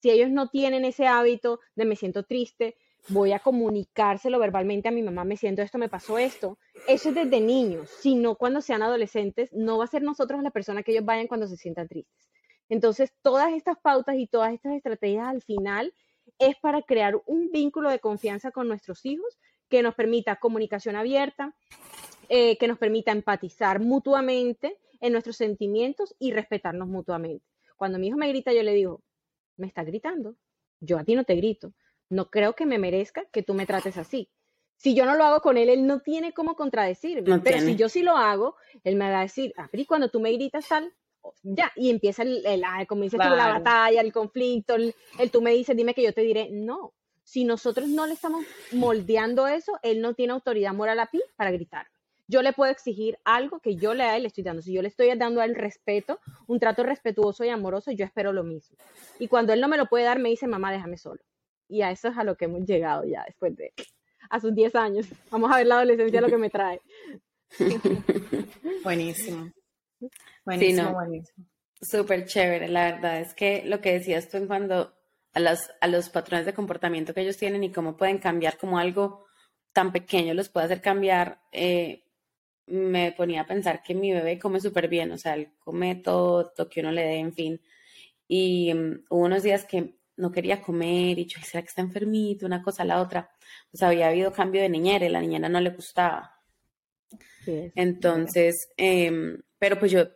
Si 0.00 0.10
ellos 0.10 0.30
no 0.30 0.48
tienen 0.48 0.84
ese 0.84 1.06
hábito 1.06 1.60
de 1.76 1.84
me 1.84 1.96
siento 1.96 2.24
triste, 2.24 2.76
voy 3.08 3.32
a 3.32 3.38
comunicárselo 3.38 4.38
verbalmente 4.38 4.88
a 4.88 4.92
mi 4.92 5.02
mamá, 5.02 5.24
me 5.24 5.36
siento 5.36 5.62
esto, 5.62 5.78
me 5.78 5.88
pasó 5.88 6.18
esto. 6.18 6.58
Eso 6.86 7.10
es 7.10 7.14
desde 7.14 7.40
niños, 7.40 7.88
si 8.00 8.14
no 8.14 8.34
cuando 8.34 8.60
sean 8.60 8.82
adolescentes, 8.82 9.50
no 9.52 9.78
va 9.78 9.84
a 9.84 9.88
ser 9.88 10.02
nosotros 10.02 10.42
la 10.42 10.50
persona 10.50 10.82
que 10.82 10.92
ellos 10.92 11.04
vayan 11.04 11.28
cuando 11.28 11.46
se 11.46 11.56
sientan 11.56 11.88
tristes. 11.88 12.30
Entonces, 12.68 13.12
todas 13.22 13.52
estas 13.52 13.78
pautas 13.78 14.16
y 14.16 14.26
todas 14.26 14.52
estas 14.52 14.74
estrategias 14.74 15.26
al 15.26 15.42
final 15.42 15.92
es 16.38 16.56
para 16.56 16.82
crear 16.82 17.20
un 17.26 17.50
vínculo 17.50 17.90
de 17.90 17.98
confianza 17.98 18.50
con 18.50 18.68
nuestros 18.68 19.04
hijos 19.04 19.38
que 19.72 19.82
nos 19.82 19.94
permita 19.94 20.36
comunicación 20.36 20.96
abierta, 20.96 21.56
eh, 22.28 22.58
que 22.58 22.68
nos 22.68 22.76
permita 22.76 23.10
empatizar 23.10 23.80
mutuamente 23.80 24.76
en 25.00 25.12
nuestros 25.12 25.36
sentimientos 25.36 26.14
y 26.18 26.30
respetarnos 26.30 26.88
mutuamente. 26.88 27.46
Cuando 27.74 27.98
mi 27.98 28.08
hijo 28.08 28.18
me 28.18 28.28
grita, 28.28 28.52
yo 28.52 28.62
le 28.62 28.74
digo, 28.74 29.00
me 29.56 29.66
estás 29.66 29.86
gritando. 29.86 30.36
Yo 30.80 30.98
a 30.98 31.04
ti 31.04 31.14
no 31.14 31.24
te 31.24 31.36
grito. 31.36 31.72
No 32.10 32.28
creo 32.28 32.54
que 32.54 32.66
me 32.66 32.78
merezca 32.78 33.24
que 33.32 33.42
tú 33.42 33.54
me 33.54 33.64
trates 33.64 33.96
así. 33.96 34.28
Si 34.76 34.94
yo 34.94 35.06
no 35.06 35.14
lo 35.14 35.24
hago 35.24 35.40
con 35.40 35.56
él, 35.56 35.70
él 35.70 35.86
no 35.86 36.00
tiene 36.00 36.34
cómo 36.34 36.54
contradecirme. 36.54 37.40
pero 37.40 37.60
si 37.60 37.74
yo 37.74 37.88
sí 37.88 38.02
lo 38.02 38.18
hago, 38.18 38.56
él 38.84 38.96
me 38.96 39.10
va 39.10 39.20
a 39.20 39.22
decir, 39.22 39.54
ah, 39.56 39.70
y 39.72 39.86
cuando 39.86 40.10
tú 40.10 40.20
me 40.20 40.32
gritas 40.32 40.68
tal, 40.68 40.92
ya, 41.42 41.72
y 41.76 41.88
empieza 41.88 42.24
el, 42.24 42.44
el, 42.44 42.62
como 42.86 43.04
dices 43.04 43.18
tú, 43.18 43.26
la 43.26 43.48
batalla, 43.48 44.02
el 44.02 44.12
conflicto, 44.12 44.74
el, 44.74 44.94
el, 45.18 45.30
tú 45.30 45.40
me 45.40 45.52
dices, 45.52 45.74
dime 45.74 45.94
que 45.94 46.02
yo 46.02 46.12
te 46.12 46.20
diré, 46.20 46.50
no. 46.50 46.92
Si 47.32 47.44
nosotros 47.44 47.88
no 47.88 48.06
le 48.06 48.12
estamos 48.12 48.44
moldeando 48.72 49.48
eso, 49.48 49.78
él 49.82 50.02
no 50.02 50.12
tiene 50.12 50.34
autoridad 50.34 50.74
moral 50.74 51.00
a 51.00 51.06
ti 51.06 51.22
para 51.34 51.50
gritar. 51.50 51.86
Yo 52.28 52.42
le 52.42 52.52
puedo 52.52 52.70
exigir 52.70 53.18
algo 53.24 53.58
que 53.58 53.74
yo 53.74 53.94
le 53.94 54.02
a 54.02 54.16
él 54.16 54.24
le 54.24 54.28
estoy 54.28 54.44
dando. 54.44 54.60
Si 54.60 54.70
yo 54.70 54.82
le 54.82 54.88
estoy 54.88 55.10
dando 55.16 55.40
a 55.40 55.46
él 55.46 55.54
respeto, 55.54 56.20
un 56.46 56.60
trato 56.60 56.82
respetuoso 56.82 57.42
y 57.42 57.48
amoroso, 57.48 57.90
yo 57.90 58.04
espero 58.04 58.34
lo 58.34 58.44
mismo. 58.44 58.76
Y 59.18 59.28
cuando 59.28 59.54
él 59.54 59.62
no 59.62 59.68
me 59.68 59.78
lo 59.78 59.86
puede 59.86 60.04
dar, 60.04 60.18
me 60.18 60.28
dice, 60.28 60.46
mamá, 60.46 60.70
déjame 60.70 60.98
solo. 60.98 61.22
Y 61.68 61.80
a 61.80 61.90
eso 61.90 62.08
es 62.08 62.18
a 62.18 62.22
lo 62.22 62.36
que 62.36 62.44
hemos 62.44 62.66
llegado 62.66 63.04
ya 63.06 63.24
después 63.24 63.56
de 63.56 63.72
a 64.28 64.38
sus 64.38 64.54
10 64.54 64.74
años. 64.74 65.06
Vamos 65.30 65.50
a 65.50 65.56
ver 65.56 65.66
la 65.68 65.76
adolescencia 65.76 66.20
lo 66.20 66.28
que 66.28 66.36
me 66.36 66.50
trae. 66.50 66.82
buenísimo. 68.84 69.50
Buenísimo, 70.44 70.92
buenísimo. 70.92 71.46
Súper 71.80 72.26
chévere, 72.26 72.68
la 72.68 72.92
verdad 72.92 73.20
es 73.20 73.32
que 73.32 73.62
lo 73.64 73.80
que 73.80 73.94
decías 73.94 74.28
tú 74.28 74.36
en 74.36 74.46
cuando 74.46 74.92
a, 75.34 75.40
las, 75.40 75.72
a 75.80 75.88
los 75.88 76.08
patrones 76.08 76.46
de 76.46 76.54
comportamiento 76.54 77.14
que 77.14 77.22
ellos 77.22 77.36
tienen 77.36 77.64
y 77.64 77.72
cómo 77.72 77.96
pueden 77.96 78.18
cambiar 78.18 78.58
como 78.58 78.78
algo 78.78 79.26
tan 79.72 79.92
pequeño 79.92 80.34
los 80.34 80.48
puede 80.48 80.66
hacer 80.66 80.80
cambiar, 80.80 81.40
eh, 81.50 82.04
me 82.66 83.12
ponía 83.12 83.42
a 83.42 83.46
pensar 83.46 83.82
que 83.82 83.94
mi 83.94 84.12
bebé 84.12 84.38
come 84.38 84.60
súper 84.60 84.88
bien, 84.88 85.10
o 85.12 85.18
sea, 85.18 85.34
él 85.34 85.52
come 85.58 85.96
todo 85.96 86.52
lo 86.56 86.68
que 86.68 86.80
uno 86.80 86.92
le 86.92 87.02
dé, 87.02 87.16
en 87.16 87.32
fin. 87.32 87.60
Y 88.28 88.72
mm, 88.72 89.04
hubo 89.10 89.24
unos 89.24 89.42
días 89.42 89.64
que 89.64 89.96
no 90.16 90.30
quería 90.30 90.62
comer 90.62 91.18
y 91.18 91.26
yo, 91.26 91.40
¿será 91.42 91.62
que 91.62 91.68
está 91.68 91.80
enfermito? 91.82 92.46
Una 92.46 92.62
cosa 92.62 92.82
a 92.82 92.86
la 92.86 93.00
otra. 93.00 93.30
Pues 93.70 93.82
había 93.82 94.08
habido 94.08 94.32
cambio 94.32 94.62
de 94.62 94.68
niñera 94.68 95.06
y 95.06 95.08
la 95.08 95.20
niñera 95.20 95.48
no 95.48 95.60
le 95.60 95.70
gustaba. 95.70 96.38
Entonces, 97.46 98.68
em, 98.76 99.42
pero 99.58 99.78
pues 99.78 99.90
yo, 99.90 100.06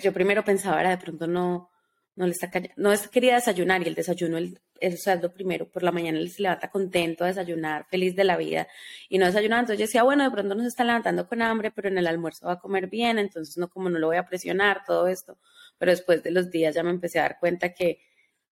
yo 0.00 0.12
primero 0.12 0.44
pensaba, 0.44 0.80
era 0.80 0.90
de 0.90 0.98
pronto 0.98 1.26
no, 1.26 1.70
no 2.18 2.26
le 2.26 2.32
está 2.32 2.50
no 2.74 2.92
es, 2.92 3.06
quería 3.06 3.36
desayunar 3.36 3.80
y 3.80 3.86
el 3.86 3.94
desayuno, 3.94 4.38
el, 4.38 4.58
eso 4.80 5.12
es 5.12 5.22
lo 5.22 5.32
primero, 5.32 5.68
por 5.70 5.84
la 5.84 5.92
mañana 5.92 6.18
él 6.18 6.28
se 6.30 6.42
levanta 6.42 6.68
contento 6.68 7.22
a 7.22 7.28
desayunar, 7.28 7.86
feliz 7.88 8.16
de 8.16 8.24
la 8.24 8.36
vida 8.36 8.66
y 9.08 9.18
no 9.18 9.26
desayunaba, 9.26 9.60
entonces 9.60 9.78
yo 9.78 9.86
decía, 9.86 10.02
bueno, 10.02 10.24
de 10.24 10.30
pronto 10.32 10.56
no 10.56 10.62
se 10.62 10.68
está 10.68 10.82
levantando 10.82 11.28
con 11.28 11.42
hambre, 11.42 11.70
pero 11.70 11.86
en 11.88 11.96
el 11.96 12.08
almuerzo 12.08 12.48
va 12.48 12.54
a 12.54 12.58
comer 12.58 12.88
bien, 12.88 13.20
entonces 13.20 13.56
no, 13.56 13.68
como 13.68 13.88
no 13.88 14.00
lo 14.00 14.08
voy 14.08 14.16
a 14.16 14.26
presionar, 14.26 14.82
todo 14.84 15.06
esto, 15.06 15.38
pero 15.78 15.92
después 15.92 16.20
de 16.24 16.32
los 16.32 16.50
días 16.50 16.74
ya 16.74 16.82
me 16.82 16.90
empecé 16.90 17.20
a 17.20 17.22
dar 17.22 17.38
cuenta 17.38 17.72
que 17.72 18.00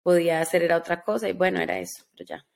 podía 0.05 0.41
hacer 0.41 0.63
era 0.63 0.77
otra 0.77 1.03
cosa 1.03 1.29
y 1.29 1.33
bueno, 1.33 1.61
era 1.61 1.81
eso, 1.81 2.05
pero 2.13 2.25
ya. 2.25 2.47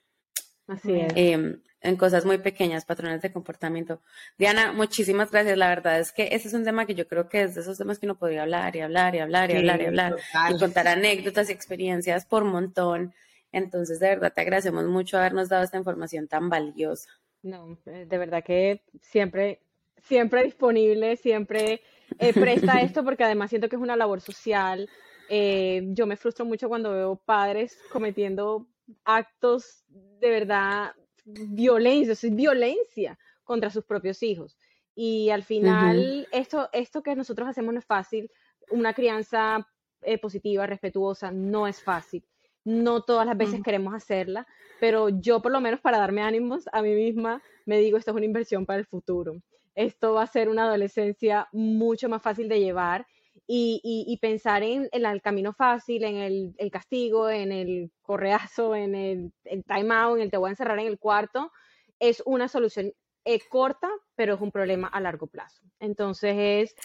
Así 0.69 0.93
es. 0.93 1.13
Em, 1.17 1.61
en 1.83 1.97
cosas 1.97 2.25
muy 2.25 2.39
pequeñas, 2.39 2.85
patrones 2.85 3.23
de 3.23 3.33
comportamiento. 3.33 4.01
Diana, 4.39 4.73
muchísimas 4.73 5.31
gracias. 5.31 5.57
La 5.57 5.69
verdad 5.69 5.99
es 5.99 6.13
que 6.13 6.29
ese 6.33 6.49
es 6.49 6.55
un 6.55 6.65
tema 6.65 6.87
que 6.87 6.95
yo 6.95 7.09
creo 7.09 7.29
que 7.29 7.43
es 7.43 7.55
de 7.55 7.63
esos 7.63 7.79
temas 7.79 7.99
que 7.99 8.07
uno 8.07 8.17
podría 8.17 8.43
hablar 8.43 8.77
y 8.77 8.81
hablar 8.81 9.15
y 9.15 9.21
hablar 9.21 9.51
y 9.51 9.57
hablar 9.57 9.81
y 9.81 9.87
hablar 9.87 10.17
y 10.51 10.59
contar 10.59 10.89
anécdotas 10.89 11.49
y 11.49 11.53
experiencias 11.53 12.27
por 12.27 12.45
montón. 12.45 13.15
Entonces, 13.53 13.99
de 13.99 14.09
verdad, 14.09 14.33
te 14.33 14.43
agradecemos 14.43 14.85
mucho 14.87 15.19
habernos 15.19 15.49
dado 15.49 15.65
esta 15.65 15.79
información 15.79 16.29
tan 16.29 16.49
valiosa. 16.49 17.11
No, 17.43 17.79
eh, 17.87 18.05
de 18.07 18.19
verdad 18.19 18.45
que 18.45 18.83
siempre, 19.01 19.61
siempre 20.03 20.45
disponible, 20.45 21.17
siempre 21.17 21.81
eh, 22.19 22.33
presta 22.35 22.81
esto 22.83 23.03
porque 23.05 23.25
además 23.25 23.51
siento 23.51 23.69
que 23.69 23.77
es 23.77 23.83
una 23.83 23.97
labor 23.97 24.21
social. 24.21 24.89
Eh, 25.29 25.83
yo 25.93 26.07
me 26.07 26.17
frustro 26.17 26.45
mucho 26.45 26.69
cuando 26.69 26.93
veo 26.93 27.17
padres 27.17 27.79
cometiendo 27.93 28.67
actos 29.05 29.85
de 29.89 30.29
verdad 30.29 30.93
violencia, 31.25 32.13
es 32.13 32.35
violencia 32.35 33.19
contra 33.45 33.71
sus 33.71 33.85
propios 33.85 34.23
hijos. 34.23 34.57
Y 34.95 35.31
al 35.31 35.43
final, 35.43 36.29
esto, 36.33 36.69
esto 36.73 37.03
que 37.03 37.17
nosotros 37.17 37.49
hacemos 37.49 37.73
no 37.73 37.79
es 37.81 37.87
fácil. 37.87 38.31
Una 38.71 38.93
crianza 38.93 39.67
eh, 40.03 40.19
positiva, 40.19 40.67
respetuosa, 40.67 41.31
no 41.31 41.67
es 41.67 41.83
fácil. 41.83 42.25
No 42.65 43.03
todas 43.03 43.27
las 43.27 43.37
veces 43.37 43.63
queremos 43.63 43.95
hacerla, 43.95 44.47
pero 44.81 45.09
yo 45.09 45.41
por 45.41 45.51
lo 45.51 45.61
menos 45.61 45.81
para 45.81 45.99
darme 45.99 46.23
ánimos 46.23 46.69
a 46.73 46.83
mí 46.83 46.95
misma 46.95 47.43
me 47.65 47.79
digo, 47.79 47.97
esto 47.97 48.11
es 48.11 48.17
una 48.17 48.27
inversión 48.27 48.67
para 48.67 48.79
el 48.79 48.87
futuro. 48.87 49.41
Esto 49.75 50.15
va 50.15 50.23
a 50.23 50.27
ser 50.27 50.49
una 50.49 50.65
adolescencia 50.65 51.49
mucho 51.53 52.09
más 52.09 52.21
fácil 52.21 52.49
de 52.49 52.61
llevar 52.61 53.07
y, 53.53 54.19
pensar 54.21 54.63
en, 54.63 54.89
el 54.93 55.23
camino 55.23 55.53
fácil, 55.53 56.05
en 56.05 56.17
el, 56.57 56.71
castigo, 56.71 57.29
en 57.29 57.51
el 57.51 57.91
correazo, 58.01 58.77
en 58.77 58.95
el, 58.95 59.33
el 59.45 59.65
time 59.65 59.93
out, 59.93 60.17
en 60.17 60.23
el 60.23 60.31
te 60.31 60.37
voy 60.37 60.49
a 60.49 60.51
encerrar 60.51 60.79
en 60.79 60.87
el 60.87 60.99
cuarto, 60.99 61.51
es 61.99 62.23
una 62.27 62.47
solución 62.47 62.93
eh, 63.25 63.41
corta, 63.49 63.89
pero 64.15 64.35
es 64.35 64.41
un 64.41 64.53
problema 64.53 64.87
a 64.87 65.01
largo 65.01 65.27
plazo. 65.27 65.63
Entonces 65.81 66.37
es, 66.39 66.77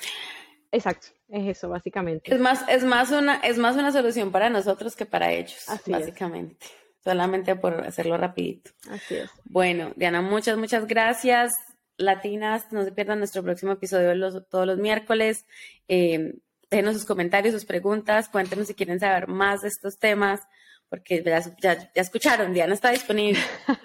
exacto, 0.72 1.08
es 1.30 1.48
eso 1.58 1.70
básicamente. 1.70 2.34
Es 2.34 2.40
más, 2.40 2.68
es 2.68 2.84
más, 2.84 3.12
una, 3.12 3.36
es 3.38 3.60
más 3.60 3.76
una 3.76 3.92
solución 3.92 4.32
para 4.32 4.50
nosotros 4.50 4.96
que 4.96 5.06
para 5.06 5.32
ellos, 5.32 5.66
básicamente. 5.86 6.66
Solamente 7.04 7.56
por 7.56 7.82
hacerlo 7.82 8.18
rapidito. 8.18 8.72
Así 8.90 9.18
es. 9.18 9.30
Bueno, 9.44 9.94
Diana, 9.96 10.24
muchas, 10.24 10.58
muchas 10.58 10.88
gracias. 10.88 11.54
Latinas, 11.98 12.72
no 12.74 12.84
se 12.84 12.92
pierdan 12.92 13.20
nuestro 13.20 13.44
próximo 13.44 13.74
episodio 13.74 14.16
los, 14.16 14.50
todos 14.50 14.66
los 14.66 14.80
miércoles. 14.80 15.46
Eh, 15.88 16.34
déjenos 16.70 16.94
sus 16.96 17.06
comentarios, 17.06 17.54
sus 17.54 17.66
preguntas, 17.66 18.30
cuéntenos 18.30 18.68
si 18.68 18.74
quieren 18.74 19.00
saber 19.00 19.28
más 19.28 19.62
de 19.62 19.70
estos 19.70 19.98
temas, 19.98 20.42
porque 20.90 21.24
ya, 21.24 21.42
ya, 21.62 21.90
escucharon, 21.96 22.54
Diana 22.54 22.74
está 22.74 22.92
disponible. 22.92 23.40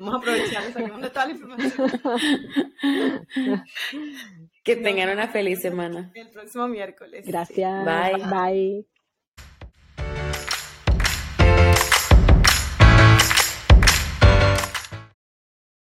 Vamos 0.00 0.14
a 0.14 0.18
aprovechar, 0.18 0.72
de 0.72 1.10
toda 1.10 1.26
la 1.26 1.32
información. 1.32 1.92
que 4.62 4.76
tengan 4.76 5.10
una 5.10 5.28
feliz 5.28 5.60
semana. 5.60 6.12
El 6.14 6.30
próximo 6.30 6.68
miércoles. 6.68 7.26
Gracias. 7.26 7.84
Bye. 7.84 8.24
Bye. 8.30 8.97